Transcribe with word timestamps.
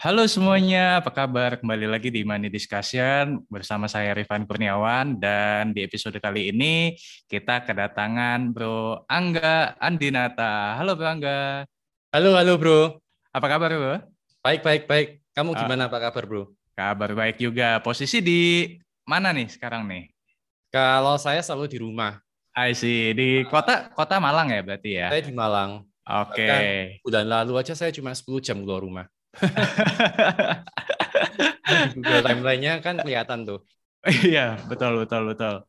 Halo 0.00 0.24
semuanya, 0.24 1.04
apa 1.04 1.12
kabar? 1.12 1.60
Kembali 1.60 1.84
lagi 1.84 2.08
di 2.08 2.24
Money 2.24 2.48
Discussion 2.48 3.44
bersama 3.52 3.84
saya 3.84 4.16
Rifan 4.16 4.48
Kurniawan 4.48 5.20
dan 5.20 5.76
di 5.76 5.84
episode 5.84 6.16
kali 6.16 6.56
ini 6.56 6.96
kita 7.28 7.68
kedatangan 7.68 8.48
Bro 8.48 9.04
Angga 9.04 9.76
Andinata. 9.76 10.80
Halo 10.80 10.96
Bro 10.96 11.04
Angga. 11.04 11.68
Halo, 12.16 12.32
halo 12.32 12.56
Bro. 12.56 12.96
Apa 13.28 13.44
kabar 13.44 13.68
Bro? 13.76 14.00
Baik, 14.40 14.64
baik, 14.64 14.82
baik. 14.88 15.08
Kamu 15.36 15.52
ah. 15.52 15.68
gimana 15.68 15.84
uh, 15.84 15.88
apa 15.92 16.00
kabar 16.00 16.24
Bro? 16.24 16.56
Kabar 16.72 17.12
baik 17.12 17.36
juga. 17.36 17.76
Posisi 17.84 18.24
di 18.24 18.72
mana 19.04 19.36
nih 19.36 19.52
sekarang 19.52 19.84
nih? 19.84 20.08
Kalau 20.72 21.20
saya 21.20 21.44
selalu 21.44 21.76
di 21.76 21.78
rumah. 21.84 22.24
I 22.56 22.72
see. 22.72 23.12
Di 23.12 23.44
kota 23.44 23.92
kota 23.92 24.16
Malang 24.16 24.48
ya 24.48 24.64
berarti 24.64 24.96
ya? 24.96 25.12
Saya 25.12 25.28
di 25.28 25.36
Malang. 25.36 25.84
Oke. 26.08 26.40
Okay. 26.40 27.04
Bulan 27.04 27.28
lalu 27.28 27.60
aja 27.60 27.76
saya 27.76 27.92
cuma 27.92 28.16
10 28.16 28.40
jam 28.40 28.56
keluar 28.64 28.80
rumah. 28.80 29.04
Google 31.94 32.22
timeline-nya 32.26 32.82
kan 32.82 32.98
kelihatan 32.98 33.46
tuh. 33.46 33.62
Iya, 34.00 34.56
betul, 34.64 35.04
betul, 35.04 35.28
betul. 35.28 35.60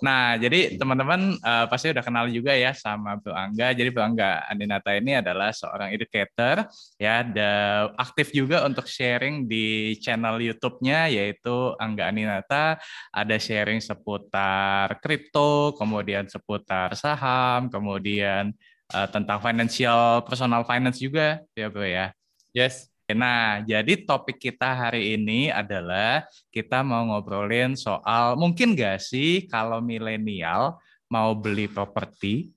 Nah, 0.00 0.40
jadi 0.40 0.80
teman-teman 0.80 1.36
uh, 1.44 1.68
pasti 1.68 1.92
udah 1.92 2.00
kenal 2.00 2.32
juga 2.32 2.56
ya 2.56 2.72
sama 2.72 3.20
Bu 3.20 3.28
Angga. 3.28 3.76
Jadi 3.76 3.92
Bu 3.92 4.00
Angga 4.00 4.40
Andinata 4.48 4.96
ini 4.96 5.20
adalah 5.20 5.52
seorang 5.52 5.92
educator 5.92 6.64
ya, 6.96 7.20
dan 7.20 7.92
aktif 8.00 8.32
juga 8.32 8.64
untuk 8.64 8.88
sharing 8.88 9.44
di 9.44 9.92
channel 10.00 10.40
YouTube-nya 10.40 11.12
yaitu 11.12 11.76
Angga 11.76 12.08
Andinata. 12.08 12.80
Ada 13.12 13.36
sharing 13.36 13.84
seputar 13.84 14.96
kripto, 15.04 15.76
kemudian 15.76 16.24
seputar 16.24 16.96
saham, 16.96 17.68
kemudian 17.68 18.56
uh, 18.96 19.08
tentang 19.12 19.44
financial, 19.44 20.24
personal 20.24 20.64
finance 20.64 20.96
juga 20.96 21.44
ya 21.52 21.68
Bu 21.68 21.84
ya. 21.84 22.16
Yes. 22.56 22.93
Nah, 23.12 23.60
jadi 23.60 24.00
topik 24.00 24.40
kita 24.40 24.88
hari 24.88 25.20
ini 25.20 25.52
adalah 25.52 26.24
kita 26.48 26.80
mau 26.80 27.04
ngobrolin 27.04 27.76
soal 27.76 28.32
mungkin 28.40 28.72
gak 28.72 29.04
sih 29.04 29.44
kalau 29.44 29.84
milenial 29.84 30.80
mau 31.12 31.36
beli 31.36 31.68
properti 31.68 32.48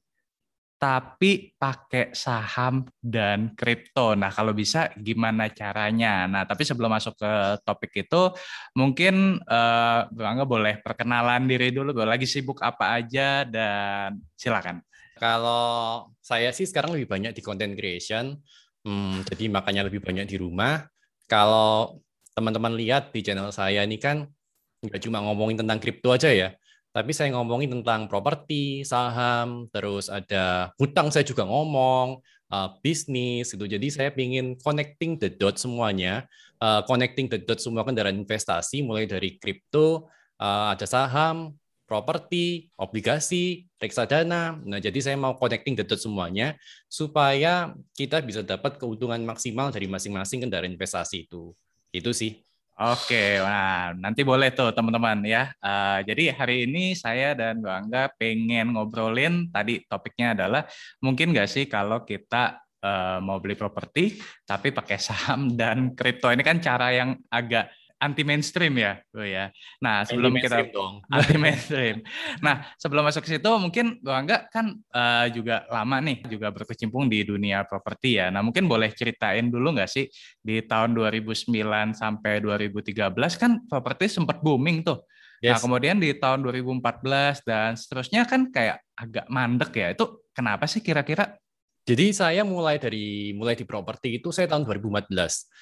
tapi 0.78 1.58
pakai 1.58 2.14
saham 2.14 2.86
dan 3.02 3.58
kripto. 3.58 4.14
Nah, 4.14 4.30
kalau 4.30 4.54
bisa 4.54 4.94
gimana 4.94 5.50
caranya? 5.50 6.30
Nah, 6.30 6.46
tapi 6.46 6.64
sebelum 6.64 6.94
masuk 6.94 7.18
ke 7.18 7.34
topik 7.66 8.06
itu, 8.06 8.30
mungkin 8.78 9.42
uh, 9.42 10.06
Bang 10.14 10.38
boleh 10.46 10.78
perkenalan 10.86 11.50
diri 11.50 11.74
dulu, 11.74 11.98
lagi 12.06 12.30
sibuk 12.30 12.62
apa 12.62 12.94
aja, 12.94 13.42
dan 13.42 14.22
silakan. 14.38 14.86
Kalau 15.18 16.14
saya 16.22 16.54
sih 16.54 16.70
sekarang 16.70 16.94
lebih 16.94 17.10
banyak 17.10 17.34
di 17.34 17.42
content 17.42 17.74
creation, 17.74 18.38
Hmm, 18.88 19.20
jadi 19.28 19.52
makanya 19.52 19.84
lebih 19.84 20.00
banyak 20.00 20.24
di 20.32 20.40
rumah. 20.40 20.88
Kalau 21.28 22.00
teman-teman 22.32 22.72
lihat 22.72 23.12
di 23.12 23.20
channel 23.20 23.52
saya 23.52 23.84
ini 23.84 24.00
kan 24.00 24.24
nggak 24.80 25.04
cuma 25.04 25.20
ngomongin 25.28 25.60
tentang 25.60 25.84
kripto 25.84 26.16
aja 26.16 26.32
ya, 26.32 26.56
tapi 26.96 27.12
saya 27.12 27.36
ngomongin 27.36 27.68
tentang 27.68 28.08
properti, 28.08 28.88
saham, 28.88 29.68
terus 29.76 30.08
ada 30.08 30.72
hutang 30.80 31.12
saya 31.12 31.28
juga 31.28 31.44
ngomong, 31.44 32.24
uh, 32.48 32.70
bisnis 32.80 33.52
gitu. 33.52 33.68
Jadi 33.68 33.92
saya 33.92 34.10
ingin 34.16 34.56
connecting 34.64 35.20
the 35.20 35.28
dot 35.28 35.60
semuanya, 35.60 36.24
uh, 36.64 36.80
connecting 36.88 37.28
the 37.28 37.44
dot 37.44 37.60
semua 37.60 37.84
kendaraan 37.84 38.16
investasi 38.16 38.88
mulai 38.88 39.04
dari 39.04 39.36
kripto, 39.36 40.08
uh, 40.40 40.72
ada 40.72 40.88
saham, 40.88 41.52
properti, 41.88 42.68
obligasi, 42.76 43.66
reksadana. 43.80 44.60
Nah, 44.60 44.78
jadi 44.84 45.00
saya 45.00 45.16
mau 45.16 45.40
connecting 45.40 45.80
the 45.80 45.88
dots 45.88 46.04
semuanya 46.04 46.60
supaya 46.92 47.72
kita 47.96 48.20
bisa 48.20 48.44
dapat 48.44 48.76
keuntungan 48.76 49.24
maksimal 49.24 49.72
dari 49.72 49.88
masing-masing 49.88 50.44
kendaraan 50.44 50.76
investasi 50.76 51.26
itu. 51.26 51.56
Itu 51.96 52.12
sih. 52.12 52.44
Oke, 52.78 53.42
nah 53.42 53.90
nanti 53.98 54.22
boleh 54.22 54.54
tuh 54.54 54.70
teman-teman 54.70 55.26
ya. 55.26 55.50
Uh, 55.58 56.06
jadi 56.06 56.30
hari 56.30 56.70
ini 56.70 56.94
saya 56.94 57.34
dan 57.34 57.58
Bang 57.58 57.90
Angga 57.90 58.14
pengen 58.22 58.70
ngobrolin 58.78 59.50
tadi 59.50 59.82
topiknya 59.90 60.38
adalah 60.38 60.62
mungkin 61.02 61.34
nggak 61.34 61.50
sih 61.50 61.66
kalau 61.66 62.06
kita 62.06 62.62
uh, 62.86 63.18
mau 63.18 63.42
beli 63.42 63.58
properti 63.58 64.22
tapi 64.46 64.70
pakai 64.70 64.98
saham 65.02 65.58
dan 65.58 65.98
kripto 65.98 66.30
ini 66.30 66.46
kan 66.46 66.62
cara 66.62 66.94
yang 66.94 67.18
agak 67.34 67.74
anti 67.98 68.22
mainstream 68.22 68.78
ya, 68.78 69.02
Bu 69.10 69.26
ya. 69.26 69.50
Nah, 69.82 70.06
sebelum 70.06 70.38
kita 70.38 70.70
dong. 70.70 71.02
anti 71.14 71.36
mainstream. 71.38 72.06
nah, 72.46 72.66
sebelum 72.78 73.06
masuk 73.06 73.26
ke 73.26 73.38
situ 73.38 73.52
mungkin 73.58 73.98
Bu 74.00 74.14
Angga 74.14 74.46
kan 74.54 74.78
uh, 74.94 75.26
juga 75.34 75.66
lama 75.70 75.98
nih 76.02 76.26
juga 76.30 76.54
berkecimpung 76.54 77.10
di 77.10 77.26
dunia 77.26 77.66
properti 77.66 78.22
ya. 78.22 78.30
Nah, 78.30 78.46
mungkin 78.46 78.70
boleh 78.70 78.94
ceritain 78.94 79.50
dulu 79.50 79.78
nggak 79.78 79.90
sih 79.90 80.06
di 80.42 80.62
tahun 80.62 80.94
2009 80.94 81.50
sampai 81.98 82.40
2013 82.42 83.14
kan 83.42 83.52
properti 83.66 84.06
sempat 84.10 84.40
booming 84.46 84.86
tuh. 84.86 85.02
Nah, 85.38 85.54
yes. 85.54 85.54
Nah, 85.58 85.62
kemudian 85.70 85.98
di 86.02 86.14
tahun 86.18 86.42
2014 86.46 87.46
dan 87.46 87.78
seterusnya 87.78 88.26
kan 88.26 88.50
kayak 88.50 88.82
agak 88.98 89.26
mandek 89.30 89.72
ya. 89.74 89.88
Itu 89.94 90.26
kenapa 90.34 90.66
sih 90.66 90.82
kira-kira 90.82 91.38
jadi 91.88 92.12
saya 92.12 92.44
mulai 92.44 92.76
dari 92.76 93.32
mulai 93.32 93.56
di 93.56 93.64
properti 93.64 94.20
itu 94.20 94.28
saya 94.36 94.52
tahun 94.52 94.68
2014. 94.68 95.08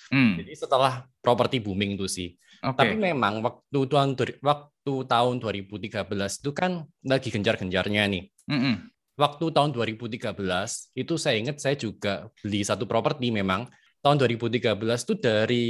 Hmm. 0.09 0.41
Jadi 0.41 0.51
setelah 0.57 1.05
properti 1.21 1.61
booming 1.61 1.93
itu 1.93 2.09
sih. 2.09 2.33
Okay. 2.65 2.73
Tapi 2.73 2.95
memang 2.97 3.45
waktu 3.45 3.79
tahun 3.85 4.17
waktu 4.41 4.93
tahun 5.05 5.35
2013 5.37 6.41
itu 6.41 6.51
kan 6.57 6.81
lagi 7.05 7.29
gencar-gencarnya 7.29 8.09
nih. 8.09 8.23
Mm 8.49 8.57
-hmm. 8.57 8.75
Waktu 9.21 9.45
tahun 9.53 9.69
2013 9.77 10.33
itu 10.97 11.13
saya 11.21 11.35
ingat 11.37 11.61
saya 11.61 11.77
juga 11.77 12.25
beli 12.41 12.65
satu 12.65 12.89
properti 12.89 13.29
memang 13.29 13.69
tahun 14.01 14.17
2013 14.17 14.81
itu 14.81 15.13
dari 15.21 15.65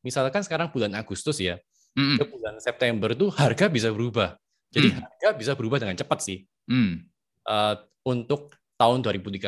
misalkan 0.00 0.40
sekarang 0.40 0.72
bulan 0.72 0.96
Agustus 0.96 1.36
ya. 1.36 1.60
Mm 1.92 2.00
-hmm. 2.00 2.16
Ke 2.16 2.24
bulan 2.32 2.54
September 2.64 3.12
itu 3.12 3.28
harga 3.28 3.68
bisa 3.68 3.92
berubah. 3.92 4.40
Jadi 4.72 4.88
mm. 4.88 4.96
harga 5.04 5.28
bisa 5.36 5.52
berubah 5.52 5.84
dengan 5.84 6.00
cepat 6.00 6.18
sih. 6.24 6.48
Mm. 6.64 7.12
Uh, 7.44 7.76
untuk 8.08 8.56
tahun 8.78 9.02
2013. 9.02 9.42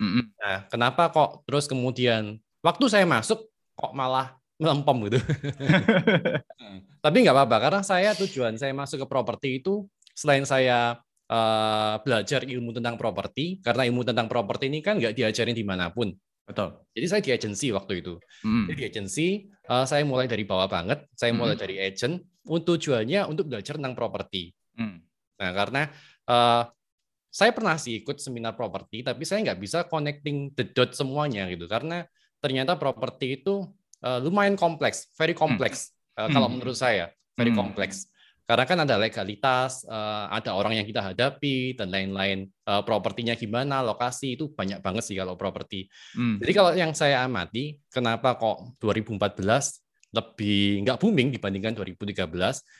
Mm 0.00 0.08
-hmm. 0.08 0.24
Nah, 0.40 0.58
kenapa 0.72 1.12
kok 1.12 1.44
terus 1.44 1.68
kemudian 1.68 2.40
waktu 2.64 2.84
saya 2.88 3.04
masuk 3.04 3.44
kok 3.76 3.92
malah 3.92 4.40
melempem 4.56 4.96
gitu. 5.10 5.18
Tapi 7.04 7.16
nggak 7.26 7.34
apa-apa 7.34 7.56
karena 7.68 7.82
saya 7.82 8.10
tujuan 8.14 8.54
saya 8.56 8.70
masuk 8.72 9.04
ke 9.04 9.06
properti 9.10 9.48
itu 9.58 9.84
selain 10.14 10.46
saya 10.46 11.02
uh, 11.26 11.94
belajar 12.06 12.46
ilmu 12.46 12.70
tentang 12.70 12.94
properti 12.94 13.58
karena 13.58 13.82
ilmu 13.90 14.06
tentang 14.06 14.30
properti 14.30 14.70
ini 14.70 14.78
kan 14.78 15.02
nggak 15.02 15.18
diajarin 15.18 15.56
di 15.56 15.66
mana 15.66 15.90
pun. 15.90 16.14
Betul. 16.42 16.74
Jadi 16.94 17.06
saya 17.06 17.20
di 17.22 17.30
agensi 17.34 17.66
waktu 17.70 17.92
itu. 18.02 18.14
Mm. 18.42 18.64
Jadi 18.70 18.78
di 18.78 18.86
agensi 18.86 19.26
uh, 19.70 19.86
saya 19.86 20.02
mulai 20.02 20.26
dari 20.26 20.42
bawah 20.42 20.66
banget. 20.66 21.06
Saya 21.14 21.34
mulai 21.34 21.54
mm. 21.58 21.60
dari 21.60 21.76
agent. 21.82 22.16
Untuk 22.42 22.82
tujuannya 22.82 23.30
untuk 23.30 23.46
belajar 23.46 23.78
tentang 23.78 23.94
properti. 23.94 24.50
Mm. 24.74 24.98
Nah 25.38 25.50
karena 25.54 25.82
uh, 26.26 26.66
saya 27.32 27.48
pernah 27.56 27.80
sih 27.80 28.04
ikut 28.04 28.20
seminar 28.20 28.52
properti, 28.52 29.00
tapi 29.00 29.24
saya 29.24 29.40
nggak 29.40 29.58
bisa 29.58 29.88
connecting 29.88 30.52
the 30.52 30.68
dot 30.68 30.92
semuanya 30.92 31.48
gitu, 31.48 31.64
karena 31.64 32.04
ternyata 32.44 32.76
properti 32.76 33.40
itu 33.40 33.64
uh, 34.04 34.20
lumayan 34.20 34.52
kompleks, 34.52 35.08
very 35.16 35.32
kompleks 35.32 35.96
hmm. 36.12 36.20
uh, 36.20 36.28
kalau 36.28 36.52
hmm. 36.52 36.60
menurut 36.60 36.76
saya, 36.76 37.08
very 37.32 37.56
hmm. 37.56 37.60
kompleks. 37.64 38.12
Karena 38.42 38.68
kan 38.68 38.78
ada 38.84 39.00
legalitas, 39.00 39.86
uh, 39.88 40.28
ada 40.28 40.52
orang 40.52 40.76
yang 40.76 40.84
kita 40.84 41.00
hadapi 41.00 41.72
dan 41.72 41.88
lain-lain. 41.88 42.50
Uh, 42.68 42.84
propertinya 42.84 43.32
gimana, 43.32 43.80
lokasi 43.80 44.36
itu 44.36 44.52
banyak 44.52 44.82
banget 44.84 45.08
sih 45.08 45.16
kalau 45.16 45.38
properti. 45.38 45.88
Hmm. 46.12 46.36
Jadi 46.36 46.52
kalau 46.52 46.76
yang 46.76 46.92
saya 46.92 47.24
amati, 47.24 47.80
kenapa 47.88 48.36
kok 48.36 48.76
2014 48.82 49.40
lebih 50.12 50.84
nggak 50.84 50.98
booming 51.00 51.32
dibandingkan 51.32 51.72
2013? 51.72 52.28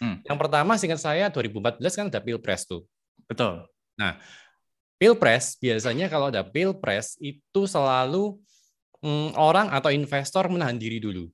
Hmm. 0.03 0.21
Yang 0.27 0.39
pertama, 0.45 0.77
singkat 0.77 1.01
saya 1.01 1.33
2014 1.33 1.81
kan 1.81 2.07
ada 2.13 2.21
pilpres 2.21 2.69
tuh. 2.69 2.85
Betul. 3.25 3.65
Nah, 3.97 4.19
Pilpres 5.03 5.59
biasanya 5.59 6.07
kalau 6.07 6.31
ada 6.31 6.47
pilpres 6.47 7.19
itu 7.19 7.67
selalu 7.67 8.39
mm, 9.03 9.35
orang 9.35 9.67
atau 9.75 9.91
investor 9.91 10.47
menahan 10.47 10.79
diri 10.79 11.03
dulu, 11.03 11.27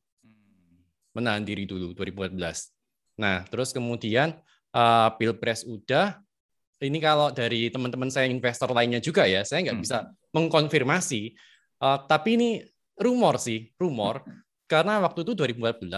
menahan 1.13 1.45
diri 1.45 1.69
dulu 1.69 1.93
2014. 1.93 2.33
Nah 3.21 3.45
terus 3.45 3.77
kemudian 3.77 4.33
uh, 4.73 5.13
pilpres 5.21 5.69
udah, 5.69 6.17
ini 6.81 6.97
kalau 6.97 7.29
dari 7.29 7.69
teman-teman 7.69 8.09
saya 8.09 8.25
investor 8.33 8.73
lainnya 8.73 9.05
juga 9.05 9.29
ya, 9.29 9.45
saya 9.45 9.61
nggak 9.69 9.77
hmm. 9.77 9.85
bisa 9.85 10.09
mengkonfirmasi, 10.33 11.37
uh, 11.85 12.09
tapi 12.09 12.41
ini 12.41 12.51
rumor 12.97 13.37
sih, 13.37 13.69
rumor 13.77 14.25
karena 14.65 14.97
waktu 15.05 15.29
itu 15.29 15.37
2014 15.37 15.93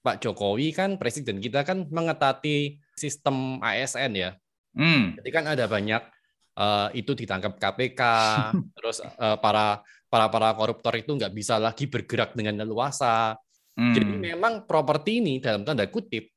Pak 0.00 0.24
Jokowi 0.24 0.72
kan 0.72 0.96
presiden 0.96 1.36
kita 1.36 1.68
kan 1.68 1.84
mengetati 1.84 2.80
sistem 2.96 3.60
ASN 3.60 4.12
ya. 4.16 4.30
Hmm. 4.72 5.20
Jadi 5.20 5.28
kan 5.28 5.44
ada 5.52 5.68
banyak 5.68 6.13
uh, 6.58 6.88
itu 6.94 7.12
ditangkap 7.14 7.58
KPK, 7.58 8.02
terus 8.76 9.02
uh, 9.02 9.38
para 9.38 9.82
para 10.10 10.30
para 10.30 10.54
koruptor 10.54 10.94
itu 10.98 11.14
nggak 11.14 11.34
bisa 11.34 11.58
lagi 11.58 11.90
bergerak 11.90 12.34
dengan 12.38 12.62
leluasa. 12.62 13.34
Hmm. 13.74 13.90
Jadi 13.90 14.12
memang 14.34 14.64
properti 14.70 15.18
ini 15.18 15.42
dalam 15.42 15.66
tanda 15.66 15.86
kutip 15.90 16.30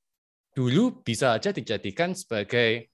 dulu 0.58 1.06
bisa 1.06 1.38
aja 1.38 1.54
dijadikan 1.54 2.18
sebagai 2.18 2.90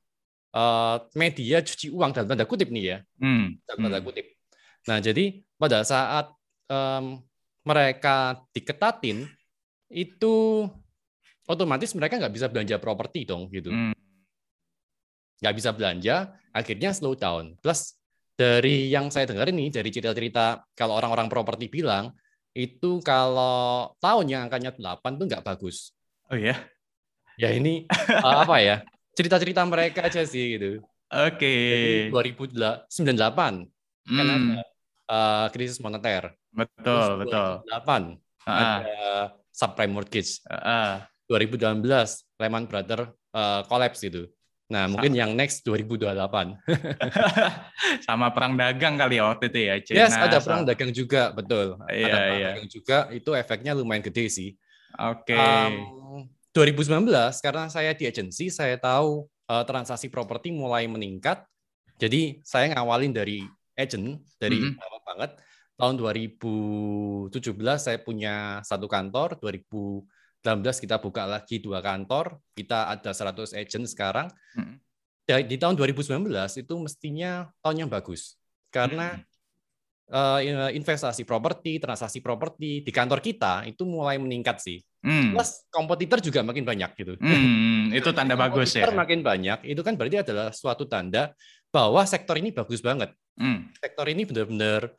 uh, 0.52 1.00
media 1.16 1.64
cuci 1.64 1.88
uang 1.88 2.12
dalam 2.12 2.28
tanda 2.28 2.44
kutip 2.44 2.68
nih 2.68 2.84
ya, 2.84 2.98
hmm. 3.24 3.64
dalam 3.64 3.80
tanda 3.88 4.00
hmm. 4.04 4.08
kutip. 4.08 4.26
Nah 4.92 5.00
jadi 5.00 5.40
pada 5.56 5.80
saat 5.88 6.28
um, 6.68 7.24
mereka 7.64 8.44
diketatin, 8.52 9.24
itu 9.88 10.68
otomatis 11.48 11.96
mereka 11.96 12.20
nggak 12.20 12.34
bisa 12.36 12.52
belanja 12.52 12.76
properti 12.84 13.24
dong 13.24 13.48
gitu. 13.48 13.72
Hmm. 13.72 13.93
Nggak 15.44 15.56
bisa 15.60 15.70
belanja, 15.76 16.32
akhirnya 16.56 16.96
slow 16.96 17.20
down. 17.20 17.60
Plus 17.60 18.00
dari 18.34 18.88
yang 18.88 19.12
saya 19.12 19.28
dengar 19.28 19.52
ini 19.52 19.68
dari 19.68 19.92
cerita-cerita 19.92 20.64
kalau 20.74 20.96
orang-orang 20.98 21.28
properti 21.28 21.68
bilang 21.68 22.16
itu 22.54 23.02
kalau 23.02 23.92
tahun 23.98 24.26
yang 24.30 24.42
angkanya 24.48 24.72
8 24.72 25.20
tuh 25.20 25.26
nggak 25.28 25.44
bagus. 25.44 25.92
Oh 26.32 26.38
ya? 26.38 26.56
Ya 27.36 27.50
ini 27.52 27.90
uh, 27.90 28.40
apa 28.46 28.62
ya? 28.62 28.78
Cerita-cerita 29.14 29.66
mereka 29.66 30.06
aja 30.08 30.24
sih 30.24 30.58
gitu. 30.58 30.82
Oke. 31.14 32.10
Okay. 32.10 32.40
2098 32.40 32.90
hmm. 34.08 34.18
kan 34.18 34.26
ada 34.26 34.64
uh, 35.10 35.46
krisis 35.52 35.82
moneter. 35.82 36.34
Betul, 36.54 36.86
Terus 36.86 37.06
betul. 37.26 37.50
2008 37.68 37.70
uh. 37.70 38.00
ada 38.48 38.98
subprime 39.50 39.94
mortgage. 39.94 40.42
Uh. 40.50 41.02
2019 41.30 41.82
Lehman 42.38 42.66
Brothers 42.70 43.10
uh, 43.34 43.66
collapse 43.66 44.06
gitu. 44.06 44.30
Nah, 44.74 44.90
mungkin 44.90 45.14
yang 45.14 45.38
next 45.38 45.62
2028. 45.70 46.58
Sama 48.10 48.34
perang 48.34 48.58
dagang 48.58 48.98
kali 48.98 49.22
ya 49.22 49.30
waktu 49.30 49.54
itu 49.54 49.60
ya. 49.70 49.76
China, 49.86 49.98
yes, 50.02 50.18
ada 50.18 50.42
perang 50.42 50.66
dagang 50.66 50.90
juga, 50.90 51.30
betul. 51.30 51.78
Iya, 51.94 52.10
ada 52.10 52.18
perang 52.18 52.40
iya. 52.42 52.48
dagang 52.50 52.68
juga, 52.74 52.98
itu 53.14 53.30
efeknya 53.38 53.78
lumayan 53.78 54.02
gede 54.02 54.26
sih. 54.34 54.50
Oke. 54.98 55.38
Okay. 55.38 55.70
Um, 56.18 56.26
2019, 56.58 57.06
karena 57.46 57.70
saya 57.70 57.94
di 57.94 58.10
agensi, 58.10 58.50
saya 58.50 58.74
tahu 58.82 59.30
uh, 59.46 59.62
transaksi 59.62 60.10
properti 60.10 60.50
mulai 60.50 60.90
meningkat. 60.90 61.46
Jadi 62.02 62.42
saya 62.42 62.74
ngawalin 62.74 63.14
dari 63.14 63.46
agent, 63.78 64.26
dari 64.42 64.58
mm 64.58 64.74
-hmm. 64.74 65.06
banget. 65.06 65.32
Tahun 65.78 65.94
2017 65.98 67.30
saya 67.78 67.98
punya 68.02 68.62
satu 68.66 68.90
kantor, 68.90 69.38
2000 69.38 70.02
2019 70.44 70.84
kita 70.84 71.00
buka 71.00 71.24
lagi 71.24 71.64
dua 71.64 71.80
kantor, 71.80 72.36
kita 72.52 72.92
ada 72.92 73.16
100 73.16 73.56
agent 73.56 73.88
sekarang. 73.88 74.28
Hmm. 74.60 74.76
Di 75.24 75.56
tahun 75.56 75.80
2019 75.80 76.28
itu 76.60 76.74
mestinya 76.84 77.48
tahun 77.64 77.88
yang 77.88 77.90
bagus. 77.90 78.36
Karena 78.68 79.16
hmm. 79.16 80.12
uh, 80.12 80.72
investasi 80.76 81.24
properti, 81.24 81.80
transaksi 81.80 82.20
properti 82.20 82.84
di 82.84 82.92
kantor 82.92 83.24
kita 83.24 83.64
itu 83.64 83.88
mulai 83.88 84.20
meningkat 84.20 84.60
sih. 84.60 84.84
Hmm. 85.00 85.32
Plus 85.32 85.64
kompetitor 85.72 86.20
juga 86.20 86.44
makin 86.44 86.68
banyak 86.68 86.92
gitu. 87.00 87.16
Hmm, 87.24 87.96
itu 87.96 88.12
tanda 88.12 88.36
bagus 88.36 88.76
ya. 88.76 88.88
makin 88.92 89.24
banyak, 89.24 89.64
itu 89.64 89.80
kan 89.80 89.96
berarti 89.96 90.28
adalah 90.28 90.52
suatu 90.52 90.88
tanda 90.92 91.32
bahwa 91.72 92.04
sektor 92.04 92.36
ini 92.36 92.52
bagus 92.52 92.84
banget. 92.84 93.16
Hmm. 93.40 93.72
Sektor 93.80 94.12
ini 94.12 94.28
benar-benar 94.28 94.92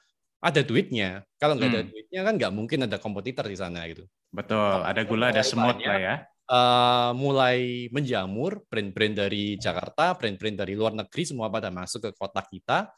ada 0.44 0.60
duitnya. 0.60 1.24
Kalau 1.40 1.56
nggak 1.56 1.68
hmm. 1.72 1.80
ada 1.80 1.88
duitnya 1.88 2.20
kan 2.20 2.34
nggak 2.36 2.52
mungkin 2.52 2.78
ada 2.84 3.00
kompetitor 3.00 3.48
di 3.48 3.56
sana 3.56 3.88
gitu. 3.88 4.04
Betul, 4.28 4.84
ada 4.84 5.00
gula, 5.08 5.32
ada 5.32 5.40
semut 5.40 5.80
lah 5.80 5.96
ya. 5.96 6.14
Uh, 6.44 7.16
mulai 7.16 7.88
menjamur 7.88 8.60
brand-brand 8.68 9.16
dari 9.16 9.56
Jakarta, 9.56 10.12
brand-brand 10.12 10.60
dari 10.60 10.76
luar 10.76 10.92
negeri 10.92 11.24
semua 11.24 11.48
pada 11.48 11.72
masuk 11.72 12.04
ke 12.04 12.10
kota 12.12 12.44
kita. 12.44 12.92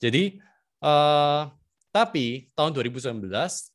Jadi, 0.00 0.40
uh, 0.80 1.52
tapi 1.92 2.48
tahun 2.56 2.72
2019, 2.72 3.28
oke, 3.28 3.68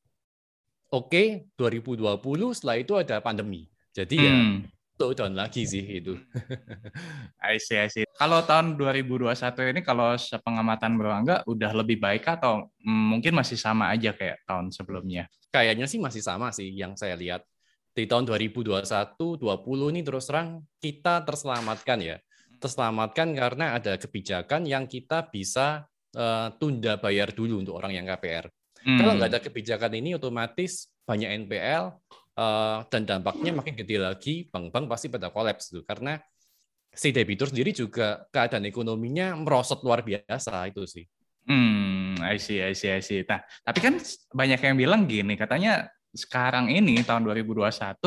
okay, 0.90 1.46
2020 1.54 2.58
setelah 2.58 2.78
itu 2.82 2.94
ada 2.98 3.22
pandemi. 3.22 3.70
Jadi 3.94 4.18
ya, 4.18 4.34
hmm. 4.34 4.58
ya 4.66 4.73
slow 4.94 5.12
down 5.18 5.34
lagi 5.34 5.66
sih 5.66 5.82
itu. 5.82 6.14
I 7.42 7.58
see, 7.58 7.82
I 7.82 7.90
see. 7.90 8.06
Kalau 8.14 8.46
tahun 8.46 8.78
2021 8.78 9.34
ini 9.74 9.82
kalau 9.82 10.14
sepengamatan 10.14 10.94
Berangga 10.96 11.42
udah 11.50 11.72
lebih 11.74 11.98
baik 11.98 12.30
atau 12.30 12.70
mungkin 12.86 13.34
masih 13.34 13.58
sama 13.58 13.90
aja 13.90 14.14
kayak 14.14 14.46
tahun 14.46 14.70
sebelumnya? 14.70 15.26
Kayaknya 15.50 15.90
sih 15.90 15.98
masih 15.98 16.22
sama 16.22 16.54
sih 16.54 16.70
yang 16.70 16.94
saya 16.94 17.18
lihat. 17.18 17.42
Di 17.94 18.10
tahun 18.10 18.26
2021, 18.26 18.82
20 19.38 19.92
ini 19.94 20.02
terus 20.02 20.26
terang 20.26 20.66
kita 20.82 21.22
terselamatkan 21.26 22.00
ya. 22.02 22.18
Terselamatkan 22.58 23.38
karena 23.38 23.78
ada 23.78 23.98
kebijakan 23.98 24.66
yang 24.66 24.90
kita 24.90 25.30
bisa 25.30 25.86
uh, 26.18 26.48
tunda 26.58 26.98
bayar 26.98 27.34
dulu 27.34 27.62
untuk 27.62 27.78
orang 27.78 27.94
yang 27.94 28.06
KPR. 28.10 28.50
Hmm. 28.84 28.98
Kalau 28.98 29.14
nggak 29.18 29.30
ada 29.30 29.42
kebijakan 29.42 29.92
ini 29.94 30.18
otomatis 30.18 30.90
banyak 31.06 31.46
NPL, 31.46 31.94
uh, 32.38 32.86
dan 32.90 33.04
dampaknya 33.06 33.52
makin 33.54 33.74
gede 33.78 33.98
lagi, 34.02 34.36
bank-bank 34.50 34.86
pasti 34.90 35.08
pada 35.10 35.30
kolaps 35.30 35.74
tuh 35.74 35.84
karena 35.86 36.18
si 36.94 37.10
debitur 37.10 37.50
sendiri 37.50 37.74
juga 37.74 38.30
keadaan 38.30 38.70
ekonominya 38.70 39.34
merosot 39.34 39.82
luar 39.82 40.06
biasa 40.06 40.70
itu 40.70 40.86
sih. 40.86 41.06
Hmm, 41.44 42.16
I 42.24 42.40
see, 42.40 42.64
I 42.64 42.72
see, 42.72 42.94
I 42.94 43.02
see. 43.04 43.26
Nah, 43.28 43.44
tapi 43.66 43.84
kan 43.84 44.00
banyak 44.32 44.60
yang 44.64 44.76
bilang 44.80 45.02
gini, 45.10 45.36
katanya 45.36 45.92
sekarang 46.14 46.70
ini 46.70 47.02
tahun 47.02 47.26
2021 47.26 47.98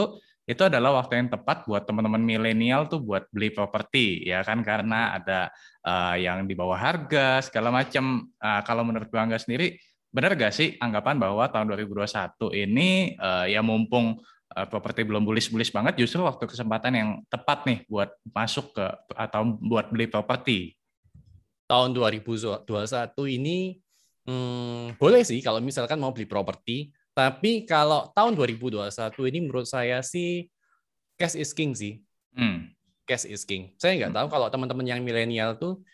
itu 0.47 0.63
adalah 0.63 1.03
waktu 1.03 1.19
yang 1.19 1.29
tepat 1.35 1.67
buat 1.67 1.83
teman-teman 1.91 2.23
milenial 2.23 2.87
tuh 2.87 3.03
buat 3.03 3.27
beli 3.35 3.51
properti 3.51 4.23
ya 4.31 4.47
kan 4.47 4.63
karena 4.63 5.19
ada 5.19 5.51
uh, 5.83 6.15
yang 6.15 6.47
di 6.47 6.55
bawah 6.55 6.79
harga 6.79 7.43
segala 7.43 7.75
macam. 7.75 8.31
Uh, 8.39 8.63
kalau 8.63 8.87
menurut 8.87 9.11
Bangga 9.11 9.43
sendiri 9.43 9.75
benar 10.17 10.33
gak 10.33 10.57
sih 10.57 10.81
anggapan 10.81 11.21
bahwa 11.21 11.45
tahun 11.53 11.77
2021 11.77 12.09
ini 12.65 13.21
uh, 13.21 13.45
ya 13.45 13.61
mumpung 13.61 14.17
uh, 14.57 14.65
properti 14.65 15.05
belum 15.05 15.29
bullish-bullish 15.29 15.69
banget 15.69 16.01
justru 16.01 16.25
waktu 16.25 16.49
kesempatan 16.49 16.93
yang 16.97 17.11
tepat 17.29 17.69
nih 17.69 17.85
buat 17.85 18.17
masuk 18.33 18.73
ke 18.73 18.87
atau 19.13 19.45
buat 19.61 19.93
beli 19.93 20.09
properti. 20.09 20.73
Tahun 21.69 21.93
2021 21.93 22.65
ini 23.29 23.77
hmm, 24.25 24.97
boleh 24.97 25.21
sih 25.21 25.45
kalau 25.45 25.61
misalkan 25.61 26.01
mau 26.01 26.17
beli 26.17 26.25
properti, 26.25 26.97
tapi 27.13 27.69
kalau 27.69 28.09
tahun 28.17 28.33
2021 28.33 28.89
ini 29.29 29.39
menurut 29.45 29.69
saya 29.69 30.01
sih 30.01 30.49
cash 31.21 31.37
is 31.37 31.53
king 31.53 31.77
sih. 31.77 32.01
Hmm. 32.33 32.73
Cash 33.05 33.29
is 33.29 33.45
king. 33.45 33.77
Saya 33.77 34.01
nggak 34.01 34.17
hmm. 34.17 34.19
tahu 34.25 34.27
kalau 34.33 34.47
teman-teman 34.49 34.89
yang 34.89 35.05
milenial 35.05 35.61
tuh 35.61 35.85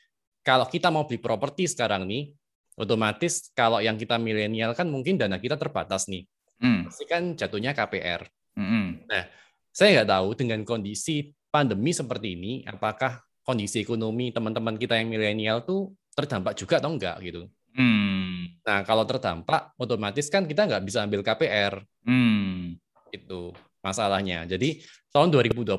kalau 0.46 0.70
kita 0.70 0.94
mau 0.94 1.10
beli 1.10 1.18
properti 1.18 1.66
sekarang 1.66 2.06
nih 2.06 2.30
otomatis 2.76 3.52
kalau 3.52 3.78
yang 3.78 4.00
kita 4.00 4.16
milenial 4.16 4.72
kan 4.72 4.88
mungkin 4.88 5.20
dana 5.20 5.36
kita 5.36 5.60
terbatas 5.60 6.08
nih. 6.08 6.24
Hmm. 6.62 6.88
Pasti 6.88 7.04
kan 7.04 7.34
jatuhnya 7.34 7.74
KPR. 7.74 8.22
Hmm. 8.54 9.02
Nah, 9.08 9.24
saya 9.72 10.00
nggak 10.00 10.10
tahu 10.12 10.28
dengan 10.38 10.60
kondisi 10.62 11.32
pandemi 11.52 11.90
seperti 11.92 12.38
ini, 12.38 12.52
apakah 12.64 13.20
kondisi 13.42 13.82
ekonomi 13.82 14.30
teman-teman 14.30 14.78
kita 14.78 14.96
yang 14.96 15.10
milenial 15.10 15.66
tuh 15.66 15.90
terdampak 16.14 16.54
juga 16.54 16.78
atau 16.78 16.94
enggak 16.94 17.16
gitu. 17.24 17.48
Hmm. 17.72 18.52
Nah, 18.62 18.84
kalau 18.84 19.02
terdampak, 19.08 19.72
otomatis 19.80 20.28
kan 20.28 20.44
kita 20.44 20.68
nggak 20.68 20.84
bisa 20.84 21.02
ambil 21.02 21.24
KPR. 21.24 21.82
Hmm. 22.04 22.76
Itu 23.10 23.56
masalahnya. 23.82 24.46
Jadi 24.46 24.80
tahun 25.10 25.34
2021 25.34 25.76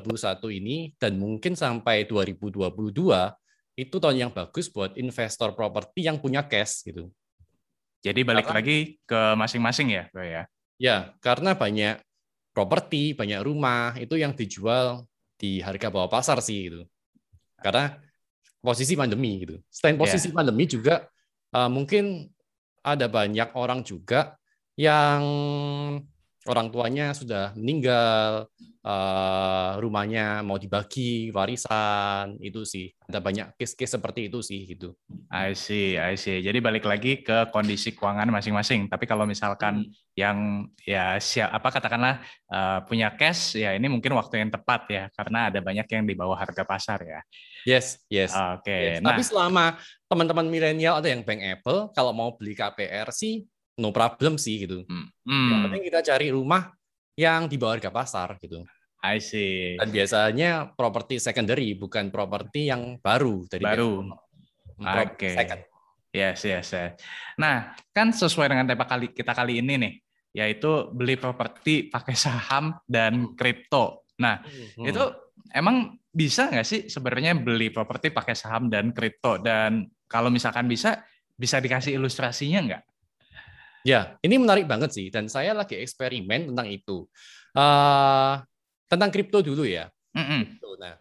ini 0.52 0.92
dan 1.00 1.16
mungkin 1.16 1.56
sampai 1.56 2.04
2022 2.04 2.74
itu 3.74 3.96
tahun 3.98 4.28
yang 4.28 4.30
bagus 4.30 4.70
buat 4.70 4.94
investor 4.94 5.54
properti 5.54 6.06
yang 6.06 6.22
punya 6.22 6.46
cash 6.46 6.86
gitu. 6.86 7.10
Jadi 8.04 8.20
balik 8.22 8.46
karena, 8.46 8.58
lagi 8.60 8.78
ke 9.02 9.20
masing-masing 9.34 9.88
ya, 9.96 10.04
Bro 10.12 10.24
ya. 10.28 10.42
Ya, 10.76 10.96
karena 11.24 11.56
banyak 11.56 11.98
properti, 12.54 13.16
banyak 13.16 13.40
rumah 13.42 13.96
itu 13.98 14.14
yang 14.14 14.36
dijual 14.36 15.08
di 15.34 15.58
harga 15.64 15.88
bawah 15.90 16.06
pasar 16.06 16.38
sih 16.44 16.70
gitu. 16.70 16.80
Karena 17.58 17.96
posisi 18.60 18.94
pandemi 18.94 19.42
gitu. 19.42 19.56
Selain 19.72 19.96
posisi 19.96 20.30
yeah. 20.30 20.36
pandemi 20.36 20.64
juga 20.68 21.08
uh, 21.56 21.68
mungkin 21.72 22.28
ada 22.84 23.08
banyak 23.08 23.56
orang 23.56 23.80
juga 23.80 24.36
yang 24.76 25.22
orang 26.44 26.68
tuanya 26.68 27.16
sudah 27.16 27.56
meninggal, 27.56 28.52
uh, 28.84 29.72
rumahnya 29.80 30.44
mau 30.44 30.60
dibagi 30.60 31.32
warisan, 31.32 32.36
itu 32.38 32.68
sih. 32.68 32.92
Ada 33.08 33.20
banyak 33.20 33.46
case-case 33.56 33.96
seperti 33.96 34.28
itu 34.28 34.44
sih 34.44 34.60
gitu. 34.68 34.92
I 35.32 35.56
see, 35.56 35.96
I 35.96 36.20
see. 36.20 36.44
Jadi 36.44 36.60
balik 36.60 36.84
lagi 36.84 37.24
ke 37.24 37.48
kondisi 37.48 37.96
keuangan 37.96 38.28
masing-masing. 38.28 38.92
Tapi 38.92 39.08
kalau 39.08 39.24
misalkan 39.24 39.88
hmm. 39.88 39.92
yang 40.14 40.68
ya 40.84 41.16
siap 41.16 41.48
apa 41.48 41.68
katakanlah 41.72 42.20
uh, 42.52 42.84
punya 42.84 43.10
cash 43.16 43.58
ya 43.58 43.72
ini 43.74 43.88
mungkin 43.88 44.12
waktu 44.14 44.44
yang 44.44 44.50
tepat 44.52 44.82
ya 44.86 45.04
karena 45.16 45.48
ada 45.50 45.58
banyak 45.64 45.88
yang 45.88 46.04
di 46.04 46.14
bawah 46.14 46.36
harga 46.36 46.62
pasar 46.62 47.00
ya. 47.02 47.20
Yes, 47.64 48.04
yes. 48.12 48.36
Oke. 48.36 48.68
Okay. 48.68 48.82
Yes. 48.84 49.00
Nah, 49.00 49.16
Tapi 49.16 49.22
selama 49.24 49.64
teman-teman 50.04 50.44
milenial 50.44 51.00
ada 51.00 51.08
yang 51.08 51.24
bank 51.24 51.40
Apple 51.40 51.88
kalau 51.96 52.12
mau 52.12 52.36
beli 52.36 52.52
KPR 52.52 53.08
sih 53.08 53.48
no 53.78 53.90
problem 53.90 54.38
sih 54.38 54.66
gitu. 54.66 54.86
Hmm. 54.86 55.10
Hmm. 55.26 55.50
Yang 55.50 55.60
penting 55.68 55.82
kita 55.90 56.00
cari 56.14 56.26
rumah 56.30 56.70
yang 57.14 57.46
di 57.46 57.56
bawah 57.58 57.78
harga 57.78 57.90
pasar 57.90 58.28
gitu. 58.42 58.62
I 59.04 59.20
see. 59.20 59.76
Dan 59.76 59.92
biasanya 59.92 60.72
properti 60.72 61.20
secondary 61.20 61.76
bukan 61.76 62.08
properti 62.08 62.72
yang 62.72 62.96
baru 62.98 63.44
dari 63.44 63.64
baru. 63.64 64.08
Oke. 64.80 65.14
Okay. 65.20 65.34
Second. 65.36 65.62
Yes, 66.14 66.46
yes, 66.46 66.70
yes. 66.70 66.94
Nah, 67.42 67.74
kan 67.90 68.14
sesuai 68.14 68.46
dengan 68.46 68.70
tema 68.70 68.86
kali 68.86 69.10
kita 69.10 69.34
kali 69.34 69.58
ini 69.58 69.74
nih, 69.76 69.94
yaitu 70.30 70.88
beli 70.94 71.18
properti 71.18 71.90
pakai 71.90 72.14
saham 72.14 72.78
dan 72.86 73.34
kripto. 73.34 74.06
Nah, 74.22 74.38
hmm. 74.40 74.86
itu 74.86 75.02
emang 75.50 75.98
bisa 76.14 76.46
nggak 76.46 76.66
sih 76.66 76.80
sebenarnya 76.86 77.34
beli 77.34 77.74
properti 77.74 78.14
pakai 78.14 78.38
saham 78.38 78.70
dan 78.70 78.94
kripto? 78.94 79.42
Dan 79.42 79.90
kalau 80.06 80.30
misalkan 80.30 80.70
bisa, 80.70 81.02
bisa 81.34 81.58
dikasih 81.58 81.98
ilustrasinya 81.98 82.62
nggak? 82.62 82.82
Ya, 83.84 84.16
ini 84.24 84.40
menarik 84.40 84.64
banget 84.64 84.96
sih, 84.96 85.12
dan 85.12 85.28
saya 85.28 85.52
lagi 85.52 85.76
eksperimen 85.76 86.48
tentang 86.48 86.68
itu. 86.72 87.04
Uh, 87.52 88.40
tentang 88.88 89.12
kripto 89.12 89.44
dulu 89.44 89.68
ya. 89.68 89.92
Mm 90.16 90.24
-hmm. 90.24 90.42
Nah, 90.80 90.96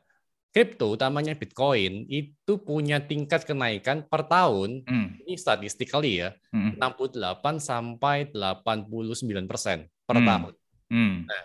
kripto, 0.54 0.94
utamanya 0.94 1.34
Bitcoin, 1.34 2.06
itu 2.06 2.54
punya 2.62 3.02
tingkat 3.02 3.48
kenaikan 3.48 4.06
per 4.06 4.30
tahun, 4.30 4.86
mm. 4.86 5.26
ini 5.26 5.34
statistically 5.34 6.22
ya, 6.22 6.30
mm. 6.54 6.78
68 6.78 7.58
sampai 7.58 8.30
89 8.30 9.50
persen 9.50 9.90
per 10.06 10.22
mm. 10.22 10.26
tahun. 10.30 10.54
Mm. 10.94 11.16
Nah, 11.26 11.44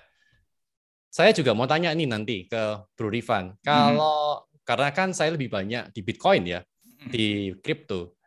saya 1.08 1.32
juga 1.32 1.56
mau 1.56 1.64
tanya 1.64 1.88
nih 1.96 2.04
nanti 2.04 2.44
ke 2.44 2.84
Bro 2.92 3.08
Rifan, 3.08 3.56
kalau 3.64 4.44
mm. 4.44 4.66
karena 4.68 4.88
kan 4.92 5.16
saya 5.16 5.32
lebih 5.32 5.48
banyak 5.48 5.88
di 5.96 6.00
Bitcoin 6.04 6.44
ya, 6.44 6.60
mm. 6.60 7.08
di 7.08 7.56
kripto. 7.64 8.17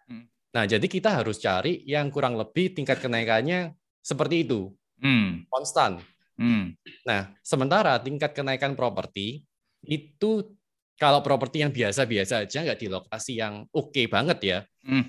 Nah, 0.52 0.68
jadi 0.68 0.84
kita 0.84 1.24
harus 1.24 1.40
cari 1.40 1.80
yang 1.88 2.12
kurang 2.12 2.36
lebih 2.36 2.76
tingkat 2.76 3.00
kenaikannya 3.00 3.72
seperti 4.04 4.44
itu, 4.44 4.76
hmm. 5.00 5.48
konstan. 5.48 6.04
Hmm. 6.36 6.76
Nah, 7.08 7.32
sementara 7.40 7.96
tingkat 8.04 8.36
kenaikan 8.36 8.76
properti 8.76 9.48
itu 9.88 10.52
kalau 11.00 11.24
properti 11.24 11.64
yang 11.64 11.72
biasa-biasa 11.74 12.46
aja 12.46 12.58
nggak 12.62 12.80
di 12.80 12.88
lokasi 12.92 13.40
yang 13.40 13.66
oke 13.72 13.96
okay 13.96 14.06
banget 14.06 14.40
ya, 14.44 14.60
hmm. 14.86 15.06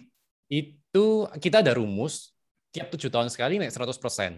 itu 0.48 1.06
kita 1.42 1.60
ada 1.60 1.74
rumus 1.74 2.32
tiap 2.72 2.88
tujuh 2.88 3.12
tahun 3.12 3.28
sekali 3.28 3.58
naik 3.58 3.74
100 3.74 3.98
persen. 3.98 4.32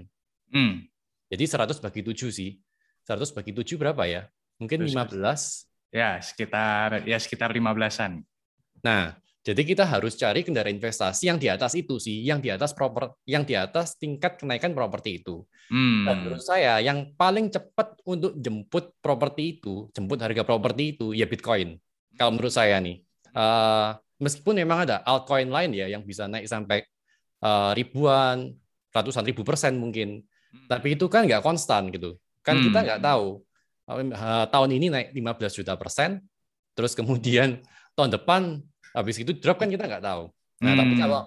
Hmm. 0.50 0.82
Jadi 1.28 1.44
100 1.44 1.78
bagi 1.84 2.00
7 2.00 2.32
sih. 2.32 2.58
100 3.04 3.36
bagi 3.36 3.52
7 3.52 3.76
berapa 3.76 4.02
ya? 4.08 4.26
Mungkin 4.56 4.88
15? 4.88 5.20
Ya, 5.94 6.18
sekitar 6.18 7.06
ya 7.06 7.18
sekitar 7.22 7.54
15-an. 7.54 8.22
Nah, 8.82 9.14
jadi 9.44 9.60
kita 9.60 9.84
harus 9.84 10.16
cari 10.16 10.40
kendaraan 10.40 10.72
investasi 10.72 11.28
yang 11.28 11.36
di 11.36 11.52
atas 11.52 11.76
itu 11.76 12.00
sih, 12.00 12.24
yang 12.24 12.40
di 12.40 12.48
atas 12.48 12.72
proper, 12.72 13.12
yang 13.28 13.44
di 13.44 13.52
atas 13.52 14.00
tingkat 14.00 14.40
kenaikan 14.40 14.72
properti 14.72 15.20
itu. 15.20 15.44
Hmm. 15.68 16.08
Dan 16.08 16.14
menurut 16.24 16.40
saya 16.40 16.80
yang 16.80 17.12
paling 17.12 17.52
cepat 17.52 18.00
untuk 18.08 18.32
jemput 18.40 18.96
properti 19.04 19.60
itu, 19.60 19.92
jemput 19.92 20.16
harga 20.24 20.48
properti 20.48 20.96
itu 20.96 21.12
ya 21.12 21.28
Bitcoin. 21.28 21.76
Kalau 22.16 22.32
menurut 22.32 22.56
saya 22.56 22.80
nih, 22.80 23.04
uh, 23.36 23.92
meskipun 24.16 24.64
memang 24.64 24.88
ada 24.88 25.04
altcoin 25.04 25.52
lain 25.52 25.76
ya 25.76 25.92
yang 25.92 26.00
bisa 26.08 26.24
naik 26.24 26.48
sampai 26.48 26.80
uh, 27.44 27.76
ribuan, 27.76 28.48
ratusan 28.96 29.28
ribu 29.28 29.44
persen 29.44 29.76
mungkin, 29.76 30.24
hmm. 30.24 30.72
tapi 30.72 30.96
itu 30.96 31.04
kan 31.12 31.28
nggak 31.28 31.44
konstan 31.44 31.92
gitu. 31.92 32.16
Kan 32.40 32.64
hmm. 32.64 32.72
kita 32.72 32.78
nggak 32.80 33.00
tahu 33.04 33.44
uh, 33.92 34.48
tahun 34.48 34.70
ini 34.72 34.88
naik 34.88 35.08
15 35.12 35.60
juta 35.60 35.76
persen, 35.76 36.24
terus 36.72 36.96
kemudian 36.96 37.60
tahun 37.92 38.08
depan 38.08 38.64
habis 38.94 39.18
itu 39.18 39.34
drop 39.34 39.58
kan 39.58 39.68
kita 39.68 39.84
nggak 39.90 40.04
tahu. 40.06 40.30
Nah, 40.62 40.72
hmm. 40.72 40.80
tapi 40.80 40.94
kalau 40.96 41.20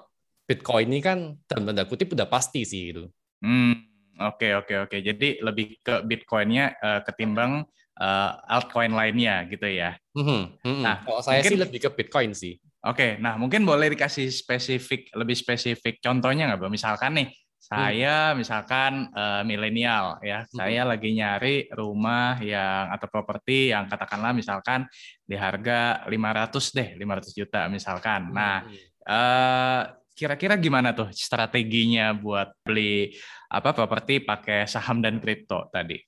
Bitcoin 0.47 0.87
ini 0.87 0.99
kan 1.03 1.35
dalam 1.43 1.67
tanda 1.67 1.83
kutip 1.83 2.15
udah 2.15 2.25
pasti 2.31 2.63
sih 2.63 2.95
itu. 2.95 3.03
Hmm. 3.43 3.75
Oke, 4.17 4.49
okay, 4.49 4.51
oke, 4.57 4.65
okay, 4.65 4.77
oke. 4.81 4.89
Okay. 4.89 4.99
Jadi 5.03 5.29
lebih 5.45 5.67
ke 5.83 5.95
Bitcoinnya 6.07 6.73
uh, 6.81 6.99
ketimbang 7.05 7.67
uh, 8.01 8.31
altcoin 8.49 8.95
lainnya 8.95 9.45
gitu 9.45 9.67
ya. 9.67 9.93
Hmm. 10.15 10.57
Hmm. 10.63 10.81
Nah, 10.81 11.05
kalau 11.05 11.21
saya 11.21 11.43
mungkin, 11.43 11.51
sih 11.51 11.59
lebih 11.61 11.79
ke 11.85 11.89
Bitcoin 11.93 12.31
sih. 12.33 12.57
Oke, 12.87 12.95
okay, 12.97 13.11
nah 13.19 13.35
mungkin 13.35 13.67
boleh 13.67 13.91
dikasih 13.91 14.31
spesifik, 14.31 15.11
lebih 15.11 15.35
spesifik 15.35 15.99
contohnya 15.99 16.47
nggak, 16.47 16.71
Misalkan 16.71 17.19
nih, 17.19 17.27
saya 17.67 18.31
hmm. 18.31 18.35
misalkan 18.39 19.11
uh, 19.11 19.43
milenial 19.43 20.23
ya, 20.23 20.47
hmm. 20.47 20.55
saya 20.55 20.87
lagi 20.87 21.11
nyari 21.11 21.67
rumah 21.75 22.39
yang 22.39 22.95
atau 22.95 23.11
properti 23.11 23.75
yang 23.75 23.91
katakanlah 23.91 24.31
misalkan 24.31 24.87
di 25.27 25.35
harga 25.35 26.07
500 26.07 26.77
deh, 26.79 26.89
500 26.95 27.35
juta 27.35 27.61
misalkan. 27.67 28.31
Hmm. 28.31 28.35
Nah, 28.39 28.57
uh, 29.03 29.81
kira-kira 30.15 30.55
gimana 30.55 30.95
tuh 30.95 31.11
strateginya 31.11 32.15
buat 32.15 32.55
beli 32.63 33.11
apa 33.51 33.75
properti 33.75 34.23
pakai 34.23 34.63
saham 34.63 35.03
dan 35.03 35.19
kripto 35.19 35.67
tadi? 35.67 35.99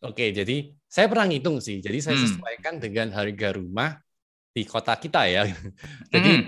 Oke, 0.00 0.32
jadi 0.32 0.72
saya 0.88 1.12
pernah 1.12 1.28
ngitung 1.28 1.60
sih. 1.60 1.76
Jadi 1.84 2.00
saya 2.00 2.16
hmm. 2.16 2.24
sesuaikan 2.24 2.74
dengan 2.80 3.12
harga 3.12 3.52
rumah 3.52 4.00
di 4.48 4.64
kota 4.64 4.96
kita 4.96 5.28
ya. 5.28 5.44
jadi 6.12 6.30
hmm. 6.40 6.44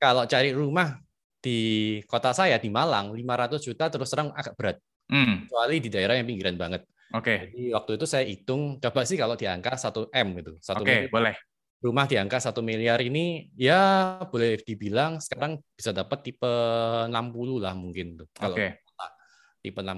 kalau 0.00 0.24
cari 0.24 0.56
rumah 0.56 0.96
di 1.40 1.58
kota 2.04 2.36
saya 2.36 2.60
di 2.60 2.68
Malang 2.68 3.16
500 3.16 3.66
juta 3.66 3.88
terus 3.88 4.12
terang 4.12 4.30
agak 4.36 4.54
berat. 4.54 4.76
Hmm. 5.10 5.48
Kecuali 5.48 5.76
di 5.82 5.88
daerah 5.90 6.14
yang 6.20 6.28
pinggiran 6.28 6.56
banget. 6.60 6.82
Oke. 7.10 7.24
Okay. 7.26 7.38
Jadi 7.50 7.62
waktu 7.74 7.90
itu 7.98 8.06
saya 8.06 8.24
hitung 8.28 8.62
coba 8.78 9.00
sih 9.02 9.18
kalau 9.18 9.34
di 9.34 9.48
angka 9.48 9.74
1 9.74 10.14
M 10.14 10.28
gitu. 10.38 10.52
Oke, 10.54 10.82
okay, 10.84 11.00
boleh. 11.10 11.34
Rumah 11.80 12.06
di 12.06 12.16
angka 12.20 12.38
1 12.38 12.54
miliar 12.62 13.00
ini 13.02 13.50
ya 13.56 14.20
boleh 14.28 14.60
dibilang 14.62 15.18
sekarang 15.18 15.58
bisa 15.74 15.90
dapat 15.90 16.22
tipe 16.22 16.46
60 16.46 17.10
lah 17.58 17.74
mungkin 17.74 18.20
tuh. 18.20 18.28
Kalau 18.36 18.54
okay. 18.54 18.78
tipe 19.64 19.80
60. 19.82 19.90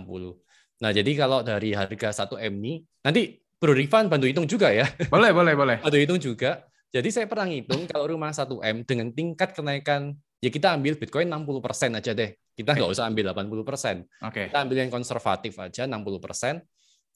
Nah, 0.83 0.91
jadi 0.91 1.11
kalau 1.15 1.45
dari 1.45 1.77
harga 1.77 2.27
1 2.27 2.49
M 2.49 2.55
ini 2.65 2.75
nanti 3.05 3.39
Bro 3.63 3.79
Rifan 3.79 4.11
bantu 4.11 4.27
hitung 4.27 4.49
juga 4.49 4.75
ya. 4.75 4.89
Boleh, 5.15 5.31
boleh, 5.31 5.55
boleh. 5.55 5.77
Bantu 5.79 5.95
hitung 5.95 6.19
juga. 6.19 6.67
Jadi 6.91 7.09
saya 7.15 7.31
pernah 7.31 7.47
ngitung 7.47 7.87
kalau 7.87 8.11
rumah 8.11 8.35
1 8.35 8.51
M 8.59 8.77
dengan 8.83 9.15
tingkat 9.15 9.55
kenaikan 9.55 10.19
ya 10.43 10.51
kita 10.51 10.75
ambil 10.75 10.99
Bitcoin 10.99 11.31
60% 11.31 12.03
aja 12.03 12.13
deh. 12.13 12.35
Kita 12.53 12.75
nggak 12.75 12.91
okay. 12.91 12.97
usah 12.99 13.07
ambil 13.07 13.31
80%. 13.31 14.05
Okay. 14.29 14.47
Kita 14.51 14.59
ambil 14.67 14.77
yang 14.83 14.91
konservatif 14.91 15.55
aja 15.63 15.87
60%. 15.87 16.61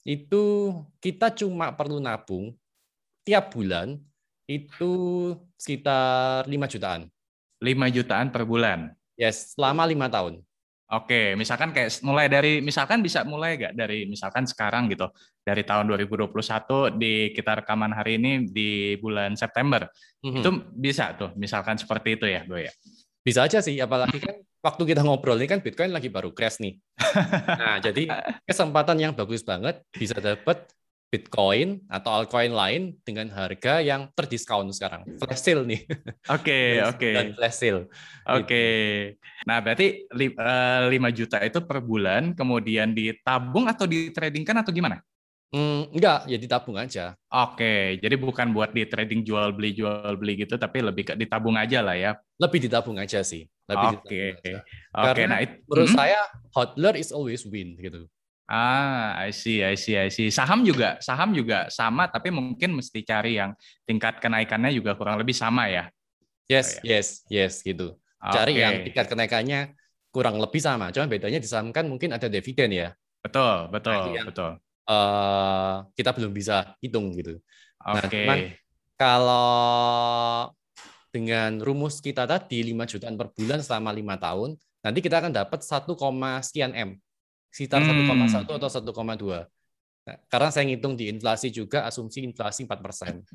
Itu 0.07 0.43
kita 1.03 1.35
cuma 1.35 1.75
perlu 1.75 1.99
nabung 1.99 2.55
tiap 3.27 3.51
bulan 3.51 3.99
itu 4.47 4.91
sekitar 5.59 6.47
5 6.47 6.73
jutaan. 6.73 7.11
5 7.59 7.95
jutaan 7.99 8.31
per 8.31 8.47
bulan. 8.47 8.95
Yes, 9.19 9.57
selama 9.57 9.83
lima 9.83 10.07
tahun. 10.07 10.39
Oke, 10.87 11.35
misalkan 11.35 11.75
kayak 11.75 11.99
mulai 11.99 12.31
dari 12.31 12.63
misalkan 12.63 13.03
bisa 13.03 13.27
mulai 13.27 13.59
nggak 13.59 13.75
dari 13.75 14.07
misalkan 14.07 14.47
sekarang 14.47 14.87
gitu 14.87 15.11
dari 15.43 15.67
tahun 15.67 15.83
2021 15.91 16.31
di 16.95 17.35
kita 17.35 17.59
rekaman 17.59 17.91
hari 17.91 18.15
ini 18.15 18.47
di 18.47 18.95
bulan 18.95 19.35
September 19.35 19.83
mm 20.23 20.23
-hmm. 20.23 20.39
itu 20.39 20.49
bisa 20.71 21.11
tuh 21.19 21.35
misalkan 21.35 21.75
seperti 21.75 22.15
itu 22.15 22.31
ya, 22.31 22.47
Boy 22.47 22.71
ya. 22.71 22.73
Bisa 23.27 23.43
aja 23.43 23.59
sih, 23.59 23.75
apalagi 23.83 24.23
kan 24.23 24.39
waktu 24.63 24.87
kita 24.87 25.03
ngobrol 25.03 25.35
ini 25.35 25.51
kan 25.51 25.59
Bitcoin 25.59 25.91
lagi 25.91 26.07
baru 26.07 26.31
crash 26.31 26.63
nih. 26.63 26.79
Nah, 27.59 27.81
jadi 27.83 28.07
kesempatan 28.47 28.95
yang 29.03 29.11
bagus 29.11 29.43
banget 29.43 29.83
bisa 29.91 30.15
dapat 30.15 30.63
Bitcoin 31.07 31.83
atau 31.87 32.23
altcoin 32.23 32.51
lain 32.51 32.95
dengan 33.03 33.31
harga 33.31 33.79
yang 33.83 34.11
terdiskon 34.11 34.71
sekarang. 34.75 35.07
Flash 35.19 35.43
sale 35.43 35.63
nih. 35.63 35.81
Oke, 36.35 36.83
oke. 36.83 36.99
Okay. 36.99 37.13
Dan 37.15 37.27
flash 37.31 37.57
sale. 37.63 37.87
Oke. 38.27 38.43
Okay. 38.43 38.75
Gitu. 39.15 39.43
Nah, 39.47 39.57
berarti 39.63 39.87
5 40.11 40.19
eh, 40.91 41.13
juta 41.15 41.37
itu 41.39 41.59
per 41.63 41.79
bulan, 41.79 42.35
kemudian 42.35 42.91
ditabung 42.91 43.71
atau 43.71 43.87
ditradingkan 43.87 44.59
atau 44.59 44.75
gimana? 44.75 44.99
Hmm, 45.47 45.87
enggak, 45.95 46.27
ya 46.27 46.35
ditabung 46.35 46.75
aja. 46.75 47.15
Oke, 47.31 47.95
jadi 48.03 48.15
bukan 48.19 48.51
buat 48.51 48.75
di 48.75 48.83
trading 48.83 49.23
jual 49.23 49.55
beli 49.55 49.71
jual 49.71 50.19
beli 50.19 50.43
gitu, 50.43 50.59
tapi 50.59 50.83
lebih 50.83 51.07
ke 51.07 51.13
ditabung 51.15 51.55
aja 51.55 51.79
lah 51.79 51.95
ya. 51.95 52.11
Lebih 52.35 52.67
ditabung 52.67 52.99
aja 52.99 53.23
sih. 53.23 53.47
Lebih 53.67 54.03
Oke, 54.03 54.19
oke. 54.35 54.51
Karena 54.91 55.39
nah, 55.39 55.39
it, 55.39 55.63
menurut 55.63 55.87
hmm? 55.87 55.95
saya 55.95 56.19
hodler 56.51 56.99
is 56.99 57.15
always 57.15 57.47
win 57.47 57.79
gitu. 57.79 58.11
Ah, 58.47 59.15
I 59.23 59.31
see, 59.31 59.63
I 59.63 59.79
see, 59.79 59.95
I 59.95 60.11
see. 60.11 60.27
Saham 60.31 60.67
juga, 60.67 60.99
saham 60.99 61.31
juga 61.31 61.71
sama, 61.71 62.11
tapi 62.11 62.27
mungkin 62.31 62.75
mesti 62.75 63.03
cari 63.03 63.39
yang 63.39 63.55
tingkat 63.87 64.19
kenaikannya 64.19 64.71
juga 64.75 64.99
kurang 64.99 65.15
lebih 65.15 65.35
sama 65.35 65.71
ya. 65.71 65.87
Yes, 66.47 66.79
oh, 66.79 66.83
ya. 66.83 66.99
yes, 66.99 67.07
yes 67.31 67.53
gitu. 67.63 67.95
Cari 68.19 68.55
okay. 68.55 68.63
yang 68.63 68.73
tingkat 68.87 69.07
kenaikannya 69.07 69.59
kurang 70.11 70.39
lebih 70.43 70.59
sama. 70.59 70.91
Cuma 70.91 71.07
bedanya 71.07 71.39
di 71.39 71.47
saham 71.47 71.71
kan 71.71 71.87
mungkin 71.87 72.15
ada 72.15 72.27
dividen 72.27 72.71
ya. 72.71 72.91
Betul, 73.23 73.71
betul, 73.71 73.95
nah, 73.95 74.27
betul 74.27 74.51
uh, 74.87 75.85
kita 75.93 76.15
belum 76.15 76.31
bisa 76.31 76.73
hitung 76.81 77.11
gitu. 77.13 77.37
Nah, 77.83 78.01
Oke. 78.01 78.07
Okay. 78.09 78.25
Nah, 78.25 78.37
kalau 78.97 80.49
dengan 81.13 81.61
rumus 81.61 82.01
kita 82.01 82.25
tadi 82.25 82.65
5 82.65 82.97
jutaan 82.97 83.15
per 83.15 83.29
bulan 83.35 83.59
selama 83.61 83.93
lima 83.93 84.15
tahun, 84.17 84.57
nanti 84.81 84.99
kita 85.03 85.21
akan 85.21 85.31
dapat 85.35 85.59
1, 85.61 85.85
sekian 86.43 86.73
M. 86.73 86.89
Sekitar 87.53 87.83
hmm. 87.83 88.09
1,1 88.27 88.47
atau 88.47 88.69
1,2. 88.69 89.47
Nah, 90.07 90.17
karena 90.31 90.49
saya 90.49 90.63
ngitung 90.67 90.95
di 90.95 91.11
inflasi 91.11 91.51
juga, 91.51 91.83
asumsi 91.83 92.23
inflasi 92.23 92.63
4%. 92.63 93.27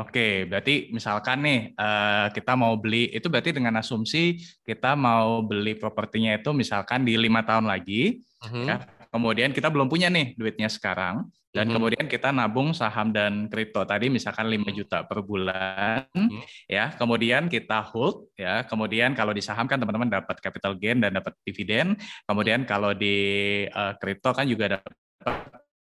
Oke, 0.00 0.48
berarti 0.48 0.88
misalkan 0.96 1.44
nih 1.44 1.60
eh, 1.76 2.26
kita 2.32 2.56
mau 2.56 2.72
beli 2.80 3.12
itu 3.12 3.28
berarti 3.28 3.52
dengan 3.52 3.76
asumsi 3.76 4.40
kita 4.64 4.96
mau 4.96 5.44
beli 5.44 5.76
propertinya 5.76 6.32
itu 6.40 6.56
misalkan 6.56 7.04
di 7.04 7.20
lima 7.20 7.44
tahun 7.44 7.68
lagi, 7.68 8.24
uh 8.40 8.48
-huh. 8.48 8.64
ya, 8.64 8.76
Kemudian 9.14 9.54
kita 9.54 9.70
belum 9.70 9.86
punya 9.86 10.10
nih 10.10 10.34
duitnya 10.34 10.66
sekarang 10.66 11.30
dan 11.54 11.70
hmm. 11.70 11.74
kemudian 11.78 12.06
kita 12.10 12.34
nabung 12.34 12.74
saham 12.74 13.14
dan 13.14 13.46
kripto. 13.46 13.86
Tadi 13.86 14.10
misalkan 14.10 14.50
5 14.50 14.74
juta 14.74 15.06
per 15.06 15.22
bulan 15.22 16.02
hmm. 16.10 16.66
ya. 16.66 16.90
Kemudian 16.98 17.46
kita 17.46 17.78
hold 17.94 18.34
ya. 18.34 18.66
Kemudian 18.66 19.14
kalau 19.14 19.30
di 19.30 19.38
saham 19.38 19.70
kan 19.70 19.78
teman-teman 19.78 20.10
dapat 20.10 20.42
capital 20.42 20.74
gain 20.74 20.98
dan 20.98 21.14
dapat 21.14 21.38
dividen. 21.46 21.94
Kemudian 22.26 22.66
kalau 22.66 22.90
di 22.90 23.62
uh, 23.70 23.94
kripto 24.02 24.34
kan 24.34 24.50
juga 24.50 24.82
dapat 24.82 24.92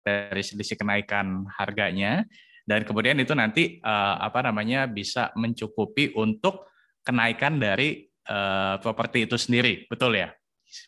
dari 0.02 0.42
selisih 0.42 0.74
kenaikan 0.74 1.46
harganya. 1.54 2.26
Dan 2.66 2.82
kemudian 2.82 3.14
itu 3.22 3.30
nanti 3.38 3.78
uh, 3.86 4.18
apa 4.18 4.42
namanya 4.42 4.90
bisa 4.90 5.30
mencukupi 5.38 6.10
untuk 6.18 6.74
kenaikan 7.06 7.62
dari 7.62 8.02
uh, 8.26 8.82
properti 8.82 9.30
itu 9.30 9.38
sendiri. 9.38 9.86
Betul 9.86 10.18
ya? 10.18 10.34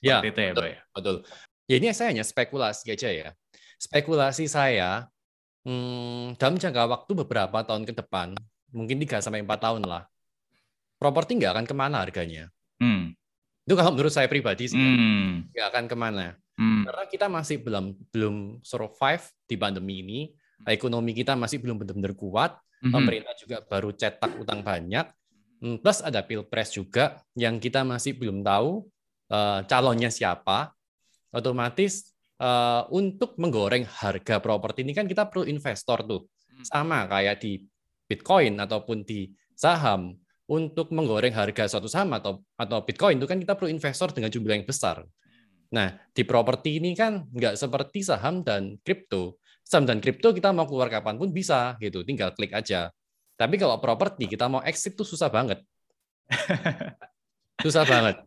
Ya, 0.02 0.18
itu 0.18 0.34
ya, 0.34 0.50
betul, 0.50 0.66
ya. 0.66 0.78
Betul. 0.90 1.16
Ya 1.64 1.80
ini 1.80 1.88
saya 1.97 2.12
hanya 2.12 2.25
spekulasi 2.25 2.92
aja 2.92 3.09
ya. 3.09 3.28
Spekulasi 3.80 4.44
saya 4.49 5.09
hmm, 5.64 6.37
dalam 6.37 6.61
jangka 6.61 6.85
waktu 6.85 7.12
beberapa 7.25 7.64
tahun 7.64 7.88
ke 7.88 7.92
depan, 8.04 8.37
mungkin 8.71 9.00
3 9.00 9.25
sampai 9.25 9.40
4 9.40 9.49
tahun 9.56 9.83
lah. 9.88 10.04
Properti 11.00 11.40
nggak 11.40 11.52
akan 11.56 11.66
ke 11.66 11.75
mana 11.75 11.97
harganya. 12.04 12.52
Hmm. 12.78 13.16
Itu 13.64 13.75
kalau 13.80 13.97
menurut 13.97 14.12
saya 14.12 14.28
pribadi 14.28 14.68
sih, 14.68 14.76
hmm. 14.76 15.56
nggak 15.56 15.66
akan 15.73 15.85
ke 15.88 15.97
mana. 15.97 16.37
Hmm. 16.54 16.85
Karena 16.87 17.04
kita 17.09 17.26
masih 17.33 17.56
belum 17.64 17.97
belum 18.12 18.37
survive 18.61 19.25
di 19.49 19.56
pandemi 19.56 20.04
ini, 20.04 20.21
ekonomi 20.68 21.16
kita 21.16 21.35
masih 21.35 21.59
belum 21.64 21.80
benar-benar 21.80 22.12
kuat, 22.14 22.61
hmm. 22.85 22.92
pemerintah 22.92 23.35
juga 23.40 23.64
baru 23.64 23.90
cetak 23.90 24.37
utang 24.38 24.61
banyak, 24.61 25.09
hmm, 25.64 25.80
plus 25.80 26.04
ada 26.04 26.21
pilpres 26.21 26.76
juga 26.76 27.25
yang 27.35 27.56
kita 27.56 27.83
masih 27.83 28.14
belum 28.14 28.44
tahu 28.44 28.85
uh, 29.33 29.64
calonnya 29.64 30.12
siapa. 30.12 30.76
Otomatis 31.34 32.14
uh, 32.38 32.86
untuk 32.94 33.34
menggoreng 33.36 33.82
harga 33.82 34.38
properti 34.38 34.86
ini 34.86 34.94
kan 34.94 35.10
kita 35.10 35.26
perlu 35.26 35.44
investor 35.50 36.06
tuh, 36.06 36.22
hmm. 36.24 36.64
sama 36.64 37.10
kayak 37.10 37.42
di 37.42 37.60
Bitcoin 38.06 38.62
ataupun 38.62 39.02
di 39.02 39.32
saham 39.58 40.14
untuk 40.44 40.92
menggoreng 40.92 41.32
harga 41.32 41.66
suatu 41.66 41.88
saham 41.88 42.12
atau 42.14 42.44
atau 42.54 42.84
Bitcoin 42.84 43.16
itu 43.16 43.26
kan 43.26 43.40
kita 43.40 43.56
perlu 43.56 43.72
investor 43.72 44.12
dengan 44.12 44.28
jumlah 44.28 44.54
yang 44.60 44.68
besar. 44.68 45.02
Nah, 45.72 45.96
di 46.12 46.22
properti 46.22 46.78
ini 46.78 46.94
kan 46.94 47.26
nggak 47.32 47.58
seperti 47.58 48.04
saham 48.04 48.44
dan 48.44 48.78
kripto. 48.84 49.40
Saham 49.64 49.88
dan 49.88 49.98
kripto 49.98 50.30
kita 50.36 50.52
mau 50.52 50.68
keluar 50.68 50.92
kapan 50.92 51.16
pun 51.16 51.32
bisa 51.32 51.74
gitu, 51.80 52.04
tinggal 52.04 52.30
klik 52.36 52.52
aja. 52.52 52.92
Tapi 53.34 53.58
kalau 53.58 53.80
properti 53.82 54.30
kita 54.30 54.46
mau 54.46 54.62
exit 54.62 54.94
tuh 54.94 55.08
susah 55.08 55.32
banget. 55.32 55.64
susah 57.64 57.82
banget. 57.88 58.22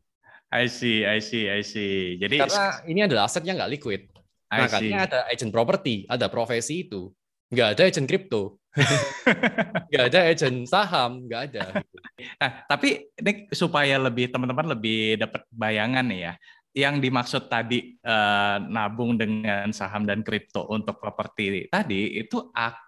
I 0.48 0.72
see, 0.72 1.04
I 1.04 1.20
see, 1.20 1.52
I 1.52 1.60
see. 1.60 2.16
Jadi 2.16 2.40
karena 2.40 2.80
ini 2.88 3.00
adalah 3.04 3.28
aset 3.28 3.44
yang 3.44 3.60
nggak 3.60 3.74
liquid. 3.76 4.02
Makanya 4.48 4.98
ada 5.04 5.20
agent 5.28 5.52
properti, 5.52 6.08
ada 6.08 6.32
profesi 6.32 6.88
itu. 6.88 7.12
Nggak 7.52 7.68
ada 7.76 7.82
agent 7.84 8.08
kripto. 8.08 8.60
nggak 9.92 10.06
ada 10.08 10.20
agent 10.32 10.68
saham, 10.68 11.28
nggak 11.28 11.42
ada. 11.52 11.66
Nah, 12.18 12.66
tapi 12.66 13.14
ini 13.14 13.46
supaya 13.54 14.02
lebih 14.02 14.34
teman-teman 14.34 14.74
lebih 14.74 15.22
dapat 15.22 15.46
bayangan 15.54 16.02
nih 16.10 16.20
ya, 16.26 16.34
yang 16.74 16.98
dimaksud 16.98 17.46
tadi 17.46 17.94
eh, 17.94 18.58
nabung 18.74 19.22
dengan 19.22 19.70
saham 19.70 20.02
dan 20.02 20.26
kripto 20.26 20.66
untuk 20.66 20.98
properti 20.98 21.70
tadi 21.70 22.18
itu 22.18 22.42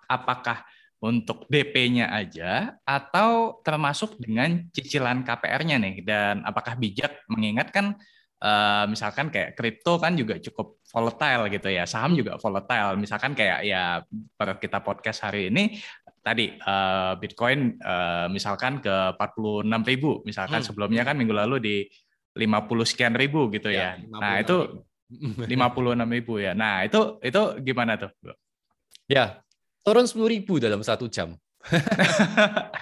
apakah 0.09 0.65
untuk 0.99 1.47
DP-nya 1.47 2.11
aja 2.11 2.75
atau 2.83 3.63
termasuk 3.63 4.19
dengan 4.19 4.67
cicilan 4.75 5.23
KPR-nya 5.23 5.79
nih? 5.79 5.95
Dan 6.03 6.43
apakah 6.43 6.75
bijak 6.75 7.23
mengingatkan 7.31 7.95
uh, 8.43 8.85
misalkan 8.87 9.31
kayak 9.31 9.55
kripto 9.55 9.99
kan 9.99 10.15
juga 10.15 10.39
cukup 10.43 10.83
volatile 10.91 11.47
gitu 11.51 11.69
ya 11.71 11.87
saham 11.87 12.15
juga 12.15 12.35
volatile. 12.35 12.99
Misalkan 12.99 13.31
kayak 13.31 13.59
ya 13.63 14.03
per 14.35 14.59
kita 14.59 14.83
podcast 14.83 15.23
hari 15.23 15.47
ini 15.47 15.79
tadi 16.19 16.51
uh, 16.51 17.15
Bitcoin 17.15 17.79
uh, 17.79 18.27
misalkan 18.27 18.83
ke 18.83 19.15
46 19.15 19.65
ribu. 19.87 20.11
Misalkan 20.27 20.59
hmm. 20.63 20.67
sebelumnya 20.67 21.03
kan 21.07 21.15
minggu 21.15 21.35
lalu 21.35 21.57
di 21.63 21.77
50 22.35 22.89
sekian 22.91 23.15
ribu 23.17 23.49
gitu 23.51 23.67
ya, 23.73 23.99
ya. 23.99 24.05
nah 24.15 24.39
itu 24.39 24.85
56 25.11 25.49
ribu 26.15 26.37
ya. 26.39 26.53
Nah 26.53 26.85
itu 26.85 27.17
itu 27.25 27.41
gimana 27.65 27.97
tuh 27.97 28.13
ya 29.09 29.41
turun 29.83 30.05
10 30.05 30.19
ribu 30.27 30.59
dalam 30.59 30.81
satu 30.83 31.07
jam. 31.07 31.35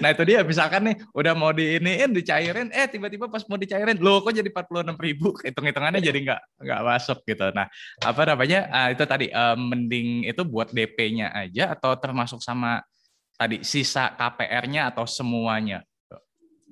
Nah 0.00 0.08
itu 0.14 0.22
dia. 0.24 0.40
Misalkan 0.40 0.88
nih 0.88 0.96
udah 1.12 1.36
mau 1.36 1.52
diiniin 1.52 2.10
dicairin 2.16 2.72
eh 2.72 2.88
tiba-tiba 2.88 3.28
pas 3.28 3.44
mau 3.46 3.60
dicairin 3.60 3.98
lo 4.00 4.24
kok 4.24 4.32
jadi 4.32 4.48
46 4.48 4.96
ribu? 4.96 5.28
Hitung-hitungannya 5.46 6.00
jadi 6.00 6.18
nggak 6.24 6.40
nggak 6.64 6.80
masuk 6.86 7.18
gitu. 7.28 7.52
Nah 7.52 7.68
apa 8.00 8.22
namanya? 8.24 8.60
Uh, 8.72 8.88
itu 8.96 9.04
tadi 9.04 9.26
uh, 9.28 9.58
mending 9.58 10.24
itu 10.24 10.42
buat 10.46 10.72
DP-nya 10.72 11.34
aja 11.34 11.76
atau 11.76 11.92
termasuk 12.00 12.40
sama 12.40 12.80
tadi 13.36 13.60
sisa 13.66 14.14
KPR-nya 14.16 14.94
atau 14.94 15.04
semuanya? 15.04 15.84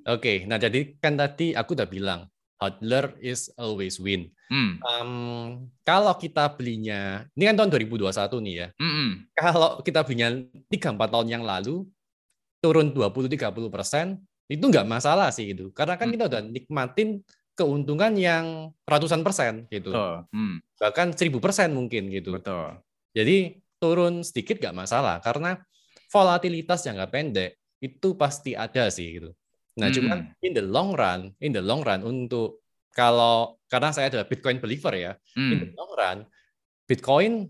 Oke, 0.01 0.49
nah 0.49 0.57
jadi 0.57 0.97
kan 0.97 1.13
tadi 1.13 1.53
aku 1.53 1.77
udah 1.77 1.85
bilang 1.85 2.25
hodler 2.61 3.17
is 3.17 3.49
always 3.57 3.97
win. 3.97 4.29
Hmm. 4.53 4.77
Um, 4.85 5.11
kalau 5.81 6.13
kita 6.13 6.53
belinya, 6.53 7.25
ini 7.33 7.49
kan 7.49 7.57
tahun 7.57 7.73
2021 7.73 8.45
nih 8.45 8.55
ya. 8.55 8.67
Hmm. 8.77 9.25
Kalau 9.33 9.81
kita 9.81 10.05
belinya 10.05 10.29
3-4 10.69 11.09
tahun 11.09 11.27
yang 11.27 11.43
lalu, 11.43 11.89
turun 12.61 12.93
20-30 12.93 13.73
persen, 13.73 14.21
itu 14.45 14.61
nggak 14.61 14.85
masalah 14.85 15.33
sih 15.33 15.49
gitu. 15.57 15.73
Karena 15.73 15.97
kan 15.97 16.07
hmm. 16.07 16.13
kita 16.13 16.23
udah 16.29 16.41
nikmatin 16.45 17.25
keuntungan 17.57 18.13
yang 18.13 18.69
ratusan 18.85 19.25
persen 19.25 19.65
gitu. 19.73 19.89
Hmm. 20.29 20.61
Bahkan 20.77 21.17
seribu 21.17 21.41
persen 21.41 21.73
mungkin 21.73 22.13
gitu. 22.13 22.37
Betul. 22.37 22.77
Jadi 23.17 23.57
turun 23.81 24.21
sedikit 24.21 24.61
nggak 24.61 24.77
masalah 24.77 25.17
karena 25.25 25.57
volatilitas 26.13 26.85
jangka 26.85 27.09
pendek 27.09 27.57
itu 27.81 28.13
pasti 28.13 28.53
ada 28.53 28.87
sih 28.93 29.17
gitu. 29.17 29.33
Nah, 29.79 29.87
hmm. 29.87 29.95
cuman 29.95 30.17
in 30.43 30.51
the 30.51 30.65
long 30.65 30.91
run, 30.91 31.31
in 31.39 31.55
the 31.55 31.63
long 31.63 31.79
run 31.79 32.03
untuk 32.03 32.59
kalau 32.91 33.55
karena 33.71 33.95
saya 33.95 34.11
adalah 34.11 34.27
Bitcoin 34.27 34.59
believer 34.59 34.91
ya, 34.91 35.11
hmm. 35.39 35.51
in 35.51 35.57
the 35.63 35.69
long 35.79 35.91
run 35.95 36.17
Bitcoin 36.83 37.47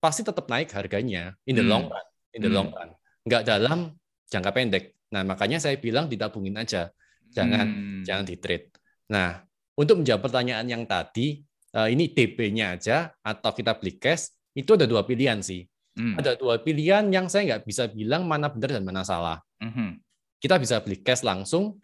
pasti 0.00 0.24
tetap 0.24 0.48
naik 0.48 0.72
harganya 0.72 1.36
in 1.44 1.52
the 1.52 1.64
hmm. 1.64 1.68
long 1.68 1.84
run, 1.92 2.06
in 2.32 2.40
the 2.40 2.48
hmm. 2.48 2.56
long 2.56 2.68
run. 2.72 2.90
Nggak 3.28 3.42
dalam 3.44 3.92
jangka 4.32 4.50
pendek. 4.56 4.84
Nah, 5.12 5.22
makanya 5.26 5.60
saya 5.60 5.76
bilang 5.76 6.08
ditabungin 6.08 6.56
aja. 6.56 6.88
Jangan 7.28 7.66
hmm. 7.68 8.00
jangan 8.08 8.24
di 8.24 8.40
trade. 8.40 8.72
Nah, 9.12 9.44
untuk 9.76 10.00
menjawab 10.00 10.24
pertanyaan 10.24 10.64
yang 10.64 10.88
tadi, 10.88 11.44
uh, 11.76 11.92
ini 11.92 12.08
DP-nya 12.08 12.80
aja 12.80 13.12
atau 13.20 13.52
kita 13.52 13.76
beli 13.76 14.00
cash, 14.00 14.32
itu 14.56 14.80
ada 14.80 14.88
dua 14.88 15.04
pilihan 15.04 15.44
sih. 15.44 15.68
Hmm. 15.92 16.16
Ada 16.16 16.40
dua 16.40 16.56
pilihan 16.64 17.04
yang 17.12 17.28
saya 17.28 17.54
nggak 17.54 17.68
bisa 17.68 17.84
bilang 17.92 18.24
mana 18.24 18.48
benar 18.48 18.80
dan 18.80 18.84
mana 18.86 19.04
salah. 19.04 19.44
Hmm 19.60 20.00
kita 20.40 20.56
bisa 20.56 20.80
beli 20.80 20.98
cash 21.04 21.22
langsung, 21.22 21.76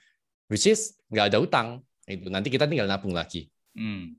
which 0.49 0.66
is 0.66 0.97
nggak 1.12 1.31
ada 1.31 1.38
utang. 1.38 1.69
Itu 2.09 2.33
nanti 2.33 2.49
kita 2.49 2.64
tinggal 2.64 2.88
nabung 2.88 3.12
lagi. 3.12 3.53
Hmm. 3.77 4.16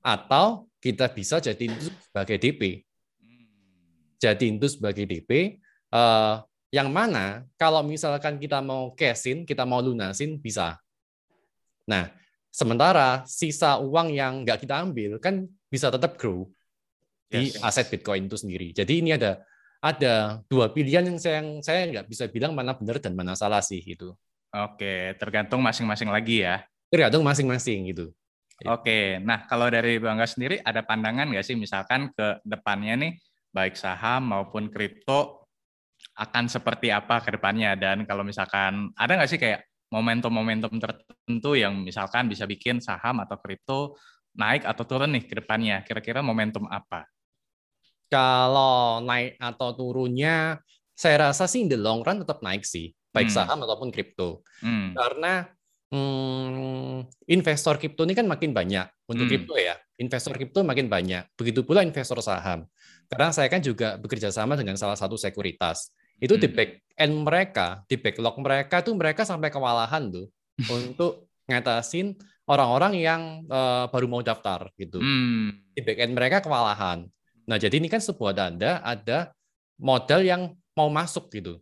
Atau 0.00 0.72
kita 0.80 1.06
bisa 1.12 1.38
jadi 1.38 1.60
itu 1.60 1.92
sebagai 2.00 2.40
DP. 2.40 2.82
Jadi 4.18 4.44
itu 4.56 4.66
sebagai 4.72 5.04
DP. 5.04 5.60
Uh, 5.92 6.00
eh, 6.00 6.34
yang 6.74 6.90
mana 6.90 7.46
kalau 7.54 7.84
misalkan 7.84 8.40
kita 8.40 8.58
mau 8.64 8.90
cashin, 8.96 9.46
kita 9.46 9.62
mau 9.62 9.78
lunasin 9.78 10.40
bisa. 10.40 10.80
Nah, 11.84 12.10
sementara 12.48 13.22
sisa 13.28 13.78
uang 13.78 14.10
yang 14.10 14.42
nggak 14.42 14.64
kita 14.64 14.82
ambil 14.82 15.20
kan 15.20 15.44
bisa 15.68 15.92
tetap 15.92 16.16
grow 16.18 16.48
di 17.30 17.50
yes. 17.50 17.60
aset 17.62 17.86
Bitcoin 17.90 18.26
itu 18.26 18.38
sendiri. 18.38 18.70
Jadi 18.74 19.04
ini 19.04 19.14
ada 19.14 19.42
ada 19.84 20.40
dua 20.48 20.72
pilihan 20.72 21.04
yang 21.04 21.20
saya 21.20 21.44
yang 21.44 21.60
saya 21.60 21.84
nggak 21.92 22.08
bisa 22.08 22.24
bilang 22.32 22.56
mana 22.56 22.72
benar 22.72 22.96
dan 23.04 23.12
mana 23.12 23.36
salah 23.36 23.60
sih 23.60 23.84
itu. 23.84 24.16
Oke, 24.48 25.12
tergantung 25.20 25.60
masing-masing 25.60 26.08
lagi 26.08 26.40
ya. 26.40 26.64
Tergantung 26.88 27.20
masing-masing 27.20 27.92
gitu. 27.92 28.08
Oke, 28.64 29.20
nah 29.20 29.44
kalau 29.44 29.68
dari 29.68 30.00
Bangga 30.00 30.24
sendiri 30.24 30.62
ada 30.64 30.80
pandangan 30.80 31.28
nggak 31.28 31.44
sih 31.44 31.58
misalkan 31.58 32.08
ke 32.16 32.40
depannya 32.46 32.96
nih 32.96 33.12
baik 33.52 33.76
saham 33.76 34.32
maupun 34.32 34.72
kripto 34.72 35.44
akan 36.16 36.46
seperti 36.46 36.88
apa 36.94 37.20
ke 37.20 37.34
depannya 37.34 37.74
dan 37.76 38.06
kalau 38.06 38.22
misalkan 38.22 38.94
ada 38.94 39.18
nggak 39.18 39.30
sih 39.30 39.42
kayak 39.42 39.66
momentum-momentum 39.90 40.80
tertentu 40.80 41.58
yang 41.58 41.82
misalkan 41.82 42.30
bisa 42.30 42.46
bikin 42.48 42.78
saham 42.78 43.20
atau 43.20 43.36
kripto 43.42 43.98
naik 44.38 44.64
atau 44.64 44.86
turun 44.86 45.12
nih 45.12 45.26
ke 45.26 45.34
depannya 45.38 45.82
kira-kira 45.82 46.22
momentum 46.22 46.64
apa? 46.70 47.04
Kalau 48.08 49.02
naik 49.02 49.40
atau 49.40 49.74
turunnya, 49.74 50.60
saya 50.94 51.30
rasa 51.30 51.50
sih 51.50 51.66
in 51.66 51.68
the 51.68 51.78
long 51.78 52.06
run 52.06 52.22
tetap 52.22 52.38
naik 52.40 52.62
sih, 52.62 52.94
baik 53.10 53.28
hmm. 53.28 53.36
saham 53.36 53.58
ataupun 53.66 53.90
kripto. 53.90 54.46
Hmm. 54.62 54.94
Karena 54.94 55.42
hmm, 55.90 57.10
investor 57.26 57.76
kripto 57.82 58.06
ini 58.06 58.14
kan 58.14 58.30
makin 58.30 58.54
banyak 58.54 58.86
untuk 59.10 59.26
hmm. 59.26 59.32
kripto 59.34 59.54
ya. 59.58 59.74
Investor 59.98 60.34
kripto 60.34 60.62
makin 60.62 60.86
banyak. 60.86 61.26
Begitu 61.34 61.66
pula 61.66 61.82
investor 61.82 62.18
saham. 62.22 62.66
Karena 63.10 63.30
saya 63.34 63.50
kan 63.50 63.62
juga 63.62 63.98
bekerja 63.98 64.30
sama 64.30 64.54
dengan 64.54 64.78
salah 64.78 64.98
satu 64.98 65.18
sekuritas. 65.18 65.90
Itu 66.22 66.38
hmm. 66.38 66.42
di 66.42 66.48
back 66.50 66.70
end 66.94 67.14
mereka, 67.26 67.82
di 67.90 67.98
backlog 67.98 68.38
mereka 68.38 68.82
tuh 68.82 68.94
mereka 68.94 69.26
sampai 69.26 69.50
kewalahan 69.50 70.10
tuh 70.14 70.30
untuk 70.78 71.26
ngatasin 71.50 72.14
orang-orang 72.48 72.92
yang 73.00 73.22
uh, 73.50 73.90
baru 73.90 74.06
mau 74.06 74.22
daftar 74.22 74.70
gitu. 74.78 75.02
Hmm. 75.02 75.58
Di 75.74 75.82
back 75.82 75.98
end 76.06 76.12
mereka 76.14 76.38
kewalahan. 76.44 77.08
Nah, 77.44 77.56
jadi 77.60 77.76
ini 77.76 77.88
kan 77.92 78.00
sebuah 78.00 78.32
tanda 78.32 78.80
ada 78.80 79.32
modal 79.76 80.24
yang 80.24 80.56
mau 80.72 80.88
masuk 80.88 81.28
gitu. 81.32 81.60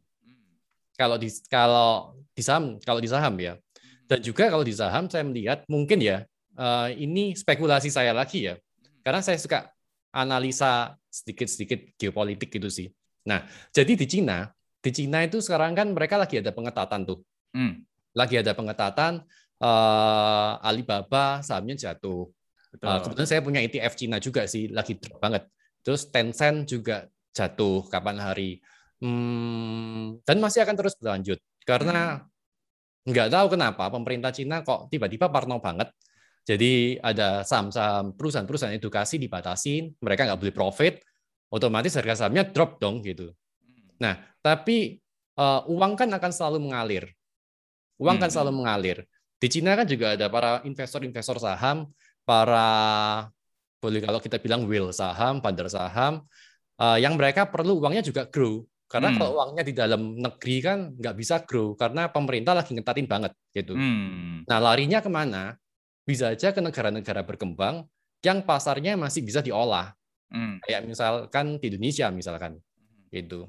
Kalau 0.94 1.16
di 1.18 1.28
kalau 1.50 2.14
di 2.32 2.42
saham 2.44 2.78
kalau 2.82 3.00
di 3.02 3.08
saham 3.10 3.34
ya. 3.40 3.58
Dan 4.06 4.20
juga 4.20 4.46
kalau 4.52 4.62
di 4.62 4.74
saham 4.76 5.08
saya 5.08 5.24
melihat 5.24 5.64
mungkin 5.66 5.98
ya 6.02 6.28
uh, 6.58 6.92
ini 6.92 7.32
spekulasi 7.34 7.88
saya 7.90 8.12
lagi 8.12 8.52
ya. 8.52 8.54
Karena 9.02 9.24
saya 9.24 9.40
suka 9.40 9.72
analisa 10.12 10.94
sedikit-sedikit 11.08 11.96
geopolitik 11.98 12.52
gitu 12.52 12.68
sih. 12.68 12.88
Nah, 13.26 13.46
jadi 13.72 13.96
di 13.96 14.06
Cina, 14.06 14.50
di 14.78 14.90
Cina 14.92 15.24
itu 15.24 15.40
sekarang 15.40 15.72
kan 15.72 15.90
mereka 15.90 16.20
lagi 16.20 16.38
ada 16.38 16.52
pengetatan 16.52 17.08
tuh. 17.08 17.18
Hmm. 17.56 17.82
Lagi 18.12 18.36
ada 18.36 18.52
pengetatan 18.52 19.24
uh, 19.62 20.52
Alibaba 20.60 21.40
sahamnya 21.40 21.74
jatuh. 21.78 22.28
Betul. 22.72 22.86
Uh, 22.88 22.98
kebetulan 23.00 23.28
saya 23.28 23.40
punya 23.40 23.60
ETF 23.64 23.94
Cina 23.96 24.16
juga 24.20 24.44
sih, 24.44 24.68
lagi 24.68 24.98
drop 25.00 25.18
banget. 25.18 25.48
Terus 25.82 26.08
Tencent 26.08 26.66
juga 26.66 27.06
jatuh 27.34 27.86
kapan 27.90 28.16
hari. 28.22 28.50
Hmm, 29.02 30.22
dan 30.22 30.38
masih 30.38 30.62
akan 30.62 30.78
terus 30.78 30.94
berlanjut 30.94 31.42
karena 31.66 32.22
hmm. 32.22 33.10
nggak 33.10 33.28
tahu 33.34 33.46
kenapa 33.58 33.90
pemerintah 33.90 34.30
Cina 34.30 34.62
kok 34.62 34.86
tiba-tiba 34.94 35.26
parno 35.26 35.58
banget. 35.58 35.90
Jadi 36.42 36.98
ada 36.98 37.46
saham-saham 37.46 38.18
perusahaan-perusahaan 38.18 38.74
edukasi 38.74 39.18
dibatasin, 39.18 39.94
mereka 40.02 40.26
nggak 40.26 40.38
boleh 40.42 40.54
profit, 40.54 40.98
otomatis 41.54 41.94
harga 41.94 42.26
sahamnya 42.26 42.46
drop 42.50 42.82
dong 42.82 42.98
gitu. 43.02 43.30
Nah, 44.02 44.18
tapi 44.42 44.98
uh, 45.38 45.62
uang 45.70 45.94
kan 45.94 46.10
akan 46.10 46.32
selalu 46.34 46.58
mengalir. 46.66 47.06
Uang 48.02 48.18
kan 48.18 48.18
hmm. 48.18 48.22
kan 48.26 48.30
selalu 48.30 48.52
mengalir. 48.58 48.98
Di 49.38 49.46
Cina 49.50 49.78
kan 49.78 49.86
juga 49.86 50.18
ada 50.18 50.26
para 50.26 50.62
investor-investor 50.66 51.38
saham, 51.42 51.90
para 52.22 52.66
boleh 53.82 53.98
kalau 53.98 54.22
kita 54.22 54.38
bilang 54.38 54.62
whale 54.70 54.94
saham, 54.94 55.42
bandar 55.42 55.66
saham, 55.66 56.22
uh, 56.78 56.94
yang 57.02 57.18
mereka 57.18 57.50
perlu 57.50 57.82
uangnya 57.82 58.06
juga 58.06 58.30
grow. 58.30 58.62
Karena 58.86 59.10
hmm. 59.10 59.16
kalau 59.18 59.30
uangnya 59.40 59.64
di 59.66 59.74
dalam 59.74 60.20
negeri 60.20 60.56
kan 60.62 60.78
nggak 60.94 61.16
bisa 61.16 61.42
grow 61.48 61.72
karena 61.74 62.12
pemerintah 62.12 62.54
lagi 62.54 62.76
ngetatin 62.76 63.08
banget 63.08 63.32
gitu. 63.50 63.74
Hmm. 63.74 64.44
Nah 64.44 64.58
larinya 64.60 65.00
ke 65.00 65.08
mana? 65.08 65.56
Bisa 66.04 66.30
aja 66.30 66.52
ke 66.52 66.60
negara-negara 66.60 67.24
berkembang 67.24 67.88
yang 68.20 68.44
pasarnya 68.44 68.94
masih 69.00 69.24
bisa 69.24 69.40
diolah. 69.40 69.96
Hmm. 70.28 70.60
Kayak 70.60 70.84
misalkan 70.84 71.56
di 71.56 71.72
Indonesia 71.72 72.12
misalkan 72.12 72.60
itu. 73.08 73.48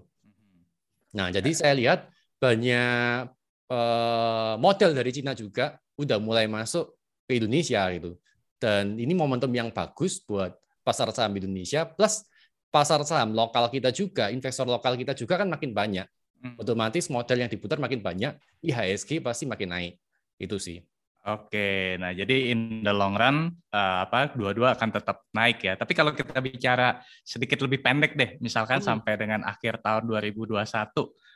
Nah 1.12 1.28
jadi 1.28 1.52
ya. 1.52 1.58
saya 1.60 1.74
lihat 1.76 2.08
banyak 2.40 3.28
uh, 3.68 4.56
model 4.64 4.96
dari 4.96 5.12
Cina 5.12 5.36
juga 5.36 5.76
udah 6.00 6.24
mulai 6.24 6.48
masuk 6.48 6.96
ke 7.28 7.36
Indonesia 7.36 7.84
gitu. 7.92 8.16
Dan 8.64 8.96
ini 8.96 9.12
momentum 9.12 9.52
yang 9.52 9.76
bagus 9.76 10.24
buat 10.24 10.56
pasar 10.88 11.12
saham 11.12 11.36
Indonesia 11.36 11.84
plus 11.84 12.24
pasar 12.72 13.04
saham 13.04 13.36
lokal 13.36 13.68
kita 13.68 13.92
juga, 13.92 14.32
investor 14.32 14.64
lokal 14.64 14.96
kita 14.96 15.12
juga 15.12 15.36
kan 15.44 15.52
makin 15.52 15.76
banyak. 15.76 16.08
Hmm. 16.40 16.56
Otomatis 16.56 17.12
model 17.12 17.44
yang 17.44 17.52
diputar 17.52 17.76
makin 17.76 18.00
banyak, 18.00 18.40
IHSG 18.64 19.20
pasti 19.20 19.44
makin 19.44 19.68
naik. 19.76 19.94
Itu 20.40 20.56
sih. 20.64 20.80
Oke, 21.24 21.96
nah 22.04 22.12
jadi 22.12 22.52
in 22.52 22.84
the 22.84 22.92
long 22.92 23.16
run 23.16 23.48
uh, 23.72 24.04
apa 24.04 24.36
dua-dua 24.36 24.76
akan 24.76 24.92
tetap 24.92 25.24
naik 25.32 25.64
ya. 25.64 25.80
Tapi 25.80 25.96
kalau 25.96 26.12
kita 26.12 26.36
bicara 26.44 27.00
sedikit 27.24 27.64
lebih 27.64 27.80
pendek 27.80 28.20
deh, 28.20 28.36
misalkan 28.44 28.84
hmm. 28.84 28.88
sampai 28.88 29.16
dengan 29.16 29.40
akhir 29.48 29.80
tahun 29.80 30.04
2021, 30.08 30.60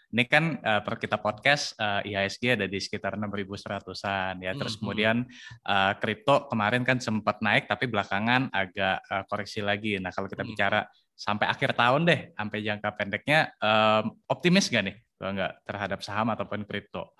ini 0.07 0.23
kan 0.23 0.55
uh, 0.63 0.79
per 0.79 0.95
kita 0.95 1.19
podcast 1.19 1.75
uh, 1.83 1.99
eh, 1.99 2.15
IHSG 2.15 2.55
ada 2.55 2.65
di 2.65 2.79
sekitar 2.79 3.19
6.100-an 3.19 4.39
ya. 4.39 4.55
Terus 4.55 4.55
mm 4.55 4.63
-hmm. 4.63 4.79
kemudian 4.79 5.17
uh, 5.67 5.93
kripto 5.99 6.47
kemarin 6.47 6.87
kan 6.87 7.03
sempat 7.03 7.43
naik 7.43 7.67
tapi 7.67 7.91
belakangan 7.91 8.47
agak 8.55 9.03
uh, 9.11 9.23
koreksi 9.27 9.59
lagi. 9.59 9.99
Nah, 9.99 10.15
kalau 10.15 10.31
kita 10.31 10.47
mm 10.47 10.47
-hmm. 10.47 10.55
bicara 10.55 10.79
sampai 11.11 11.51
akhir 11.51 11.75
tahun 11.75 12.07
deh, 12.07 12.19
sampai 12.39 12.57
jangka 12.63 12.89
pendeknya 12.95 13.39
um, 13.59 14.15
optimis 14.31 14.71
nggak 14.71 14.83
nih? 14.87 14.95
Nggak 15.17 15.51
terhadap 15.67 15.99
saham 16.05 16.31
ataupun 16.31 16.63
kripto? 16.63 17.11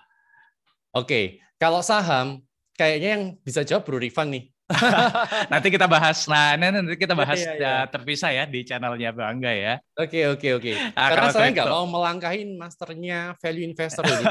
Oke, 0.96 1.44
kalau 1.60 1.84
saham 1.84 2.40
kayaknya 2.78 3.10
yang 3.20 3.24
bisa 3.44 3.68
jawab 3.68 3.84
Bro 3.84 4.00
Rifan 4.00 4.32
nih. 4.32 4.46
nanti 5.54 5.68
kita 5.74 5.88
bahas. 5.90 6.28
Nah, 6.30 6.56
nanti 6.58 6.98
kita 6.98 7.18
bahas 7.18 7.40
iya, 7.40 7.54
iya. 7.58 7.76
terpisah 7.90 8.32
ya 8.34 8.44
di 8.46 8.64
channelnya 8.64 9.12
Bangga 9.12 9.52
ya. 9.52 9.74
Oke, 9.98 10.28
oke, 10.30 10.62
oke. 10.62 10.74
Nah, 10.94 11.10
Karena 11.14 11.30
saya 11.34 11.50
nggak 11.54 11.70
mau 11.70 11.86
melangkahin 11.90 12.56
masternya 12.56 13.36
value 13.42 13.66
investor 13.66 14.06
ini. 14.06 14.24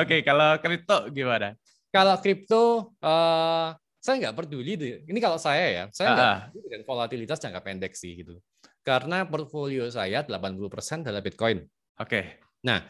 oke, 0.00 0.16
kalau 0.26 0.58
kripto 0.62 1.10
gimana? 1.14 1.54
Kalau 1.90 2.14
kripto, 2.22 2.94
uh, 3.02 3.74
saya 3.98 4.14
nggak 4.26 4.36
peduli. 4.36 5.02
Ini 5.04 5.18
kalau 5.18 5.36
saya 5.36 5.66
ya, 5.68 5.84
saya 5.92 6.08
nggak 6.14 6.26
uh. 6.26 6.38
peduli 6.48 6.66
dengan 6.70 6.82
volatilitas 6.86 7.38
jangka 7.42 7.60
pendek 7.60 7.92
sih 7.98 8.24
gitu. 8.24 8.38
Karena 8.80 9.28
portfolio 9.28 9.92
saya 9.92 10.24
80% 10.24 11.04
adalah 11.04 11.20
Bitcoin. 11.20 11.60
Oke. 12.00 12.00
Okay. 12.00 12.24
Nah, 12.64 12.80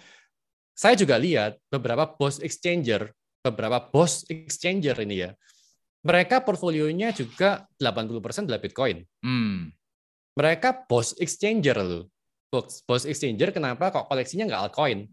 saya 0.74 0.94
juga 0.96 1.20
lihat 1.20 1.60
beberapa 1.68 2.08
bos 2.08 2.40
exchanger 2.40 3.12
beberapa 3.40 3.80
bos 3.88 4.24
exchanger 4.28 4.96
ini 5.04 5.28
ya, 5.28 5.30
mereka 6.00 6.40
portfolionya 6.40 7.12
juga 7.12 7.68
80% 7.76 8.48
adalah 8.48 8.60
Bitcoin. 8.60 9.04
Hmm. 9.20 9.68
Mereka 10.36 10.88
bos 10.88 11.12
exchanger 11.20 11.76
loh. 11.80 12.04
Bos, 12.48 12.80
bos 12.88 13.04
exchanger 13.04 13.52
kenapa 13.52 13.92
kok 13.92 14.08
koleksinya 14.08 14.48
nggak 14.48 14.62
altcoin? 14.70 15.08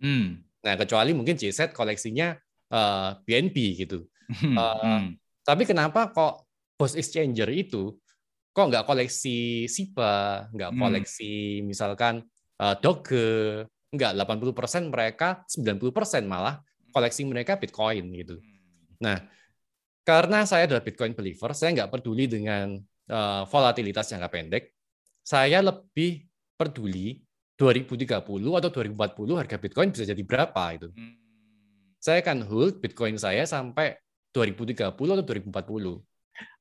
Hmm. 0.00 0.40
Nah, 0.64 0.74
kecuali 0.76 1.12
mungkin 1.12 1.36
JZ 1.36 1.76
koleksinya 1.76 2.36
uh, 2.72 2.76
eh, 2.76 3.10
BNB 3.24 3.56
gitu. 3.84 4.08
Hmm. 4.40 4.56
Uh, 4.56 5.02
Tapi 5.44 5.68
kenapa 5.68 6.08
kok 6.12 6.48
bos 6.80 6.96
exchanger 6.96 7.48
itu 7.52 7.96
kok 8.50 8.66
nggak 8.72 8.88
koleksi 8.88 9.68
SIBA, 9.68 10.48
nggak 10.56 10.70
hmm. 10.72 10.80
koleksi 10.80 11.60
hmm. 11.60 11.64
misalkan 11.68 12.24
uh, 12.60 12.74
Doge, 12.80 13.68
nggak 13.92 14.12
80% 14.16 14.88
mereka 14.88 15.44
90% 15.44 16.24
malah 16.24 16.62
koleksi 16.90 17.22
mereka 17.26 17.56
Bitcoin 17.56 18.04
gitu. 18.14 18.36
Hmm. 18.38 18.58
Nah, 19.00 19.18
karena 20.04 20.44
saya 20.44 20.66
adalah 20.66 20.82
Bitcoin 20.84 21.14
believer, 21.14 21.54
saya 21.54 21.72
nggak 21.74 21.90
peduli 21.94 22.26
dengan 22.26 22.76
uh, 23.10 23.42
volatilitas 23.48 24.10
jangka 24.10 24.28
pendek. 24.28 24.74
Saya 25.24 25.62
lebih 25.62 26.26
peduli 26.58 27.22
2030 27.60 28.08
atau 28.56 28.70
2040 28.72 29.40
harga 29.40 29.56
Bitcoin 29.60 29.88
bisa 29.92 30.04
jadi 30.08 30.22
berapa 30.24 30.64
itu. 30.74 30.88
Hmm. 30.92 31.16
Saya 32.00 32.24
akan 32.24 32.48
hold 32.48 32.80
Bitcoin 32.80 33.20
saya 33.20 33.44
sampai 33.44 34.00
2030 34.32 34.96
atau 34.96 35.24
2040. 35.24 36.00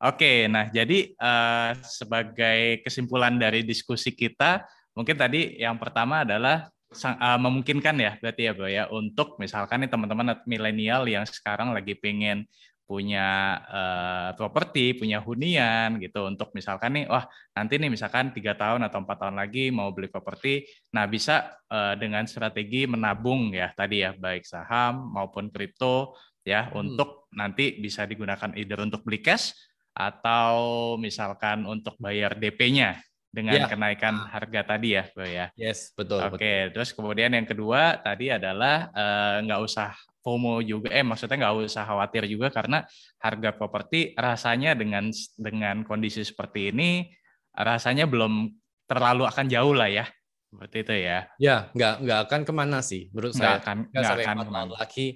Oke, 0.03 0.51
nah 0.51 0.67
jadi 0.67 1.15
uh, 1.15 1.71
sebagai 1.79 2.83
kesimpulan 2.83 3.39
dari 3.39 3.63
diskusi 3.63 4.11
kita, 4.11 4.67
mungkin 4.91 5.15
tadi 5.15 5.55
yang 5.55 5.79
pertama 5.79 6.27
adalah 6.27 6.67
uh, 6.93 7.39
memungkinkan 7.39 7.95
ya 7.97 8.12
berarti 8.17 8.41
ya 8.49 8.52
Bro 8.58 8.69
ya 8.69 8.84
untuk 8.89 9.38
misalkan 9.38 9.86
nih 9.86 9.91
teman-teman 9.93 10.41
milenial 10.49 11.06
yang 11.06 11.25
sekarang 11.25 11.73
lagi 11.73 11.93
pengen 11.93 12.49
punya 12.89 13.54
uh, 13.69 14.30
properti, 14.34 14.97
punya 14.97 15.21
hunian 15.21 16.02
gitu 16.02 16.25
untuk 16.25 16.49
misalkan 16.58 16.97
nih, 16.97 17.06
wah 17.06 17.21
nanti 17.54 17.78
nih 17.78 17.86
misalkan 17.86 18.34
tiga 18.34 18.58
tahun 18.58 18.82
atau 18.89 19.06
empat 19.06 19.17
tahun 19.21 19.38
lagi 19.38 19.69
mau 19.69 19.93
beli 19.93 20.10
properti, 20.10 20.65
nah 20.89 21.06
bisa 21.06 21.54
uh, 21.69 21.93
dengan 21.93 22.25
strategi 22.25 22.89
menabung 22.89 23.54
ya 23.54 23.69
tadi 23.78 24.02
ya 24.02 24.17
baik 24.17 24.41
saham 24.41 25.13
maupun 25.13 25.54
kripto 25.54 26.17
ya 26.41 26.65
hmm. 26.65 26.82
untuk 26.82 27.30
nanti 27.38 27.78
bisa 27.78 28.10
digunakan 28.10 28.49
either 28.58 28.82
untuk 28.82 29.06
beli 29.06 29.21
cash 29.21 29.54
atau 29.93 30.97
misalkan 30.97 31.69
untuk 31.69 31.93
bayar 32.02 32.41
DP-nya 32.41 32.97
dengan 33.29 33.61
ya. 33.61 33.67
kenaikan 33.69 34.25
harga 34.25 34.75
tadi 34.75 34.97
ya, 34.97 35.05
Bro 35.13 35.25
ya. 35.29 35.53
Yes, 35.53 35.93
betul. 35.93 36.25
Oke, 36.25 36.41
betul. 36.41 36.65
terus 36.73 36.89
kemudian 36.97 37.29
yang 37.29 37.45
kedua 37.45 38.01
tadi 38.01 38.33
adalah 38.33 38.89
eh, 38.89 39.35
nggak 39.45 39.59
uh, 39.61 39.67
usah 39.69 39.93
FOMO 40.25 40.65
juga, 40.65 40.89
eh 40.89 41.05
maksudnya 41.05 41.37
nggak 41.45 41.55
usah 41.69 41.85
khawatir 41.85 42.25
juga 42.25 42.49
karena 42.49 42.83
harga 43.21 43.49
properti 43.55 44.17
rasanya 44.17 44.73
dengan 44.73 45.13
dengan 45.37 45.85
kondisi 45.85 46.25
seperti 46.25 46.73
ini 46.73 47.07
rasanya 47.53 48.09
belum 48.09 48.49
terlalu 48.89 49.29
akan 49.29 49.45
jauh 49.45 49.77
lah 49.77 49.87
ya, 49.87 50.05
seperti 50.49 50.77
itu 50.81 50.93
ya. 51.05 51.19
Ya, 51.37 51.57
nggak 51.71 51.93
nggak 52.03 52.19
akan 52.25 52.41
ke 52.43 52.53
mana 52.53 52.79
sih, 52.81 53.13
menurut 53.13 53.37
nggak 53.37 53.53
saya. 53.53 53.61
Akan, 53.61 53.77
nggak 53.93 54.15
akan 54.25 54.37
ke 54.41 54.51
mana. 54.51 54.71
lagi, 54.73 55.07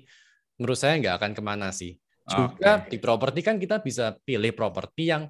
menurut 0.61 0.77
saya 0.77 0.93
nggak 1.01 1.15
akan 1.17 1.31
ke 1.33 1.43
mana 1.43 1.67
sih. 1.73 1.97
Juga 2.23 2.79
okay. 2.79 2.95
di 2.95 2.97
properti 3.03 3.39
kan 3.43 3.59
kita 3.59 3.83
bisa 3.83 4.15
pilih 4.23 4.55
properti 4.55 5.11
yang 5.11 5.27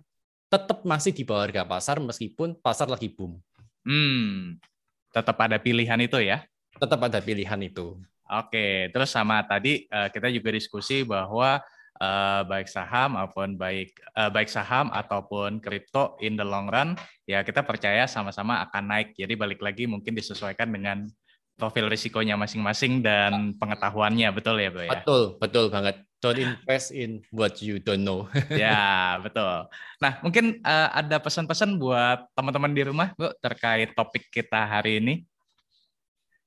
tetap 0.53 0.85
masih 0.85 1.09
di 1.09 1.25
bawah 1.25 1.49
harga 1.49 1.65
pasar 1.65 1.97
meskipun 1.97 2.53
pasar 2.61 2.85
lagi 2.85 3.09
boom. 3.09 3.41
Hmm, 3.81 4.61
tetap 5.09 5.33
ada 5.41 5.57
pilihan 5.57 5.97
itu 5.97 6.21
ya? 6.21 6.45
Tetap 6.77 7.01
ada 7.09 7.17
pilihan 7.17 7.57
itu. 7.65 7.97
Oke, 8.29 8.93
terus 8.93 9.09
sama 9.09 9.41
tadi 9.49 9.89
eh, 9.89 10.09
kita 10.13 10.29
juga 10.29 10.53
diskusi 10.53 11.01
bahwa 11.01 11.57
eh, 11.97 12.41
baik 12.45 12.69
saham 12.69 13.17
maupun 13.17 13.57
baik 13.57 13.97
eh, 13.97 14.29
baik 14.29 14.45
saham 14.45 14.93
ataupun 14.93 15.57
kripto 15.57 16.21
in 16.21 16.37
the 16.37 16.45
long 16.45 16.69
run 16.69 16.93
ya 17.25 17.41
kita 17.41 17.65
percaya 17.65 18.05
sama-sama 18.05 18.61
akan 18.69 18.93
naik. 18.93 19.17
Jadi 19.17 19.33
balik 19.33 19.57
lagi 19.57 19.89
mungkin 19.89 20.13
disesuaikan 20.13 20.69
dengan 20.69 21.09
profil 21.57 21.89
risikonya 21.89 22.37
masing-masing 22.37 23.01
dan 23.01 23.57
pengetahuannya, 23.57 24.29
betul 24.33 24.57
ya, 24.57 24.69
Bu 24.73 24.85
ya? 24.85 25.01
Betul, 25.01 25.37
betul 25.37 25.69
banget 25.69 26.01
don't 26.23 26.39
invest 26.39 26.95
in 26.95 27.19
what 27.35 27.59
you 27.59 27.83
don't 27.83 28.07
know. 28.07 28.31
ya, 28.47 29.19
betul. 29.19 29.67
Nah, 29.99 30.23
mungkin 30.23 30.63
uh, 30.63 30.87
ada 30.95 31.19
pesan-pesan 31.19 31.75
buat 31.75 32.31
teman-teman 32.31 32.71
di 32.71 32.87
rumah, 32.87 33.11
Bu, 33.19 33.27
terkait 33.43 33.91
topik 33.91 34.31
kita 34.31 34.63
hari 34.63 35.03
ini. 35.03 35.27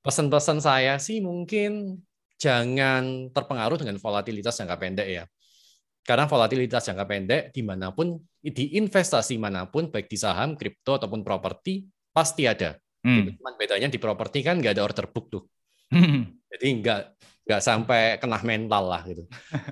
Pesan-pesan 0.01 0.65
saya 0.65 0.97
sih 0.97 1.21
mungkin 1.21 2.01
jangan 2.41 3.29
terpengaruh 3.29 3.77
dengan 3.77 4.01
volatilitas 4.01 4.57
jangka 4.57 4.81
pendek 4.81 5.07
ya. 5.13 5.23
Karena 6.01 6.25
volatilitas 6.25 6.81
jangka 6.89 7.05
pendek 7.05 7.41
di 7.53 7.61
mana 7.61 7.93
pun, 7.93 8.17
di 8.41 8.81
investasi 8.81 9.37
mana 9.37 9.69
pun, 9.69 9.93
baik 9.93 10.09
di 10.09 10.17
saham, 10.17 10.57
kripto, 10.57 10.97
ataupun 10.97 11.21
properti, 11.21 11.85
pasti 12.09 12.49
ada. 12.49 12.73
Hmm. 13.05 13.29
Cuman 13.29 13.53
bedanya 13.61 13.93
di 13.93 14.01
properti 14.01 14.41
kan 14.41 14.57
nggak 14.57 14.73
ada 14.73 14.83
order 14.89 15.05
book 15.13 15.29
tuh. 15.29 15.43
Hmm. 15.93 16.33
Jadi 16.55 16.67
nggak 16.81 17.01
nggak 17.47 17.61
sampai 17.63 18.19
kena 18.19 18.43
mental 18.43 18.83
lah 18.91 19.01
gitu. 19.07 19.23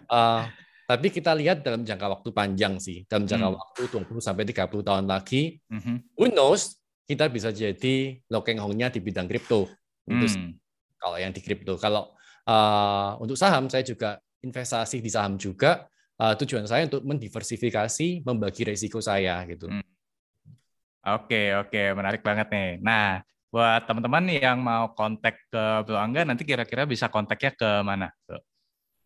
Uh, 0.07 0.47
tapi 0.89 1.11
kita 1.11 1.35
lihat 1.35 1.59
dalam 1.59 1.83
jangka 1.83 2.07
waktu 2.07 2.29
panjang 2.31 2.79
sih, 2.79 3.03
dalam 3.05 3.27
jangka 3.27 3.51
hmm. 3.51 3.57
waktu 3.59 3.81
20 3.91 4.23
sampai 4.23 4.43
30 4.47 4.87
tahun 4.87 5.05
lagi, 5.05 5.59
hmm. 5.67 6.15
who 6.15 6.31
knows 6.31 6.79
kita 7.03 7.27
bisa 7.27 7.51
jadi 7.51 8.17
Lokeng 8.31 8.63
Hongnya 8.63 8.87
di 8.89 9.03
bidang 9.03 9.27
kripto. 9.27 9.67
Itu 10.07 10.25
hmm. 10.25 10.55
kalau 10.97 11.19
yang 11.19 11.35
di 11.35 11.43
kripto. 11.43 11.75
Kalau 11.75 12.15
uh, 12.47 13.19
untuk 13.19 13.35
saham 13.35 13.67
saya 13.67 13.83
juga 13.83 14.17
investasi 14.39 15.03
di 15.03 15.11
saham 15.11 15.35
juga. 15.35 15.85
Uh, 16.15 16.31
tujuan 16.31 16.63
saya 16.63 16.87
untuk 16.87 17.03
mendiversifikasi, 17.03 18.23
membagi 18.23 18.63
resiko 18.63 19.03
saya 19.03 19.43
gitu. 19.51 19.67
Hmm. 19.67 19.83
Oke, 21.05 21.51
oke, 21.59 21.91
menarik 21.91 22.23
banget 22.23 22.47
nih. 22.49 22.69
Nah, 22.79 23.19
buat 23.55 23.87
teman-teman 23.87 24.27
yang 24.35 24.59
mau 24.59 24.91
kontak 24.91 25.39
ke 25.47 25.63
Bro 25.87 25.95
Angga, 25.95 26.27
nanti 26.27 26.43
kira-kira 26.43 26.83
bisa 26.83 27.07
kontaknya 27.07 27.55
ke 27.55 27.69
mana? 27.87 28.11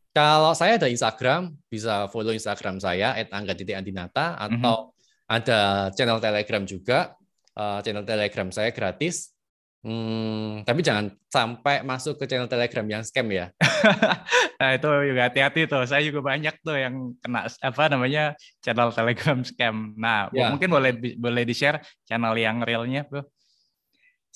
Kalau 0.10 0.58
saya 0.58 0.82
ada 0.82 0.90
Instagram, 0.90 1.54
bisa 1.70 2.10
follow 2.10 2.34
Instagram 2.34 2.82
saya 2.82 3.14
@angga.andinata 3.30 4.42
atau 4.42 4.90
hmm. 4.90 5.30
ada 5.30 5.60
channel 5.94 6.18
Telegram 6.18 6.66
juga. 6.66 7.14
Uh, 7.54 7.78
channel 7.86 8.02
Telegram 8.02 8.50
saya 8.50 8.74
gratis. 8.74 9.38
Hmm, 9.86 10.66
tapi 10.66 10.82
jangan 10.82 11.14
sampai 11.30 11.86
masuk 11.86 12.18
ke 12.18 12.26
channel 12.26 12.50
Telegram 12.50 12.84
yang 12.90 13.06
scam 13.06 13.30
ya. 13.30 13.54
nah 14.60 14.74
itu 14.74 14.90
juga 15.14 15.30
hati-hati 15.30 15.70
tuh. 15.70 15.86
Saya 15.86 16.02
juga 16.02 16.26
banyak 16.26 16.58
tuh 16.66 16.74
yang 16.74 17.14
kena 17.22 17.46
apa 17.46 17.84
namanya 17.86 18.34
channel 18.66 18.90
Telegram 18.90 19.40
scam. 19.46 19.94
Nah 19.94 20.34
ya. 20.34 20.50
mungkin 20.50 20.74
boleh 20.74 20.98
boleh 21.22 21.46
di 21.46 21.54
share 21.54 21.86
channel 22.10 22.34
yang 22.34 22.66
realnya, 22.66 23.06
bro. 23.06 23.22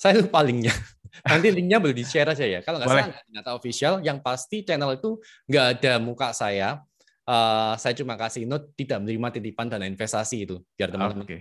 Saya 0.04 0.20
lupa 0.20 0.44
linknya. 0.44 0.68
Nanti 1.32 1.48
linknya 1.48 1.80
boleh 1.80 1.96
di 1.96 2.04
share 2.04 2.36
aja 2.36 2.44
ya. 2.44 2.60
Kalau 2.60 2.76
nggak 2.76 2.92
salah 2.92 3.16
data 3.24 3.50
official, 3.56 4.04
yang 4.04 4.20
pasti 4.20 4.60
channel 4.60 5.00
itu 5.00 5.16
nggak 5.48 5.66
ada 5.80 5.92
muka 5.96 6.36
saya. 6.36 6.84
Uh, 7.24 7.72
saya 7.80 7.96
cuma 7.96 8.20
kasih 8.20 8.44
note 8.44 8.68
tidak 8.76 9.00
menerima 9.00 9.40
titipan 9.40 9.72
dana 9.72 9.88
investasi 9.88 10.44
itu 10.44 10.60
biar 10.76 10.92
teman-teman. 10.92 11.24
Okay. 11.24 11.40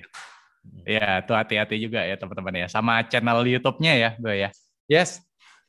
Ya, 0.87 1.19
tuh 1.27 1.35
hati-hati 1.35 1.75
juga 1.75 2.07
ya 2.07 2.15
teman-teman 2.15 2.63
ya. 2.63 2.67
Sama 2.71 3.03
channel 3.03 3.43
YouTube-nya 3.43 3.93
ya, 3.99 4.09
Bro 4.15 4.31
ya. 4.31 4.47
Yes. 4.87 5.19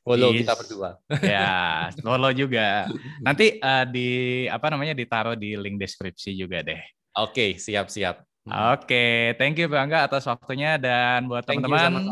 Follow 0.07 0.31
yes. 0.31 0.47
kita 0.47 0.55
berdua. 0.55 0.91
ya, 1.35 1.91
follow 1.99 2.31
juga. 2.31 2.87
Nanti 3.27 3.59
uh, 3.59 3.83
di 3.91 4.09
apa 4.47 4.71
namanya 4.71 4.95
ditaruh 4.95 5.35
di 5.35 5.59
link 5.59 5.83
deskripsi 5.83 6.31
juga 6.39 6.63
deh. 6.63 6.79
Oke, 7.19 7.35
okay, 7.35 7.51
siap-siap. 7.59 8.23
Oke, 8.45 8.85
okay, 8.85 9.17
thank 9.41 9.57
you 9.59 9.67
Bang 9.67 9.91
atas 9.91 10.29
waktunya 10.31 10.79
dan 10.79 11.27
buat 11.27 11.43
teman-teman. 11.43 12.05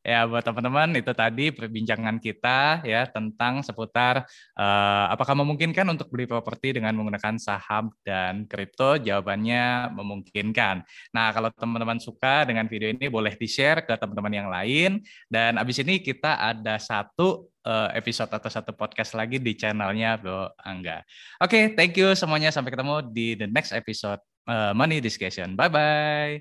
Ya, 0.00 0.24
buat 0.24 0.40
teman-teman 0.40 0.96
itu 0.96 1.12
tadi 1.12 1.52
perbincangan 1.52 2.16
kita 2.24 2.80
ya 2.88 3.04
tentang 3.04 3.60
seputar 3.60 4.24
uh, 4.56 5.04
apakah 5.12 5.36
memungkinkan 5.36 5.84
untuk 5.92 6.08
beli 6.08 6.24
properti 6.24 6.72
dengan 6.80 6.96
menggunakan 6.96 7.36
saham 7.36 7.92
dan 8.00 8.48
kripto? 8.48 8.96
Jawabannya 8.96 9.92
memungkinkan. 9.92 10.80
Nah, 11.12 11.28
kalau 11.36 11.52
teman-teman 11.52 12.00
suka 12.00 12.48
dengan 12.48 12.64
video 12.64 12.88
ini 12.88 13.12
boleh 13.12 13.36
di-share 13.36 13.84
ke 13.84 13.92
teman-teman 13.92 14.32
yang 14.32 14.48
lain 14.48 15.04
dan 15.28 15.60
abis 15.60 15.84
ini 15.84 16.00
kita 16.00 16.32
ada 16.48 16.80
satu 16.80 17.52
uh, 17.68 17.92
episode 17.92 18.32
atau 18.32 18.48
satu 18.48 18.72
podcast 18.72 19.12
lagi 19.12 19.36
di 19.36 19.52
channelnya 19.52 20.16
Bro 20.16 20.56
Angga. 20.64 21.04
Oke, 21.44 21.68
okay, 21.68 21.76
thank 21.76 21.92
you 22.00 22.16
semuanya 22.16 22.48
sampai 22.48 22.72
ketemu 22.72 23.04
di 23.12 23.36
the 23.36 23.44
next 23.52 23.76
episode 23.76 24.24
uh, 24.48 24.72
Money 24.72 25.04
Discussion. 25.04 25.60
Bye 25.60 25.68
bye. 25.68 26.40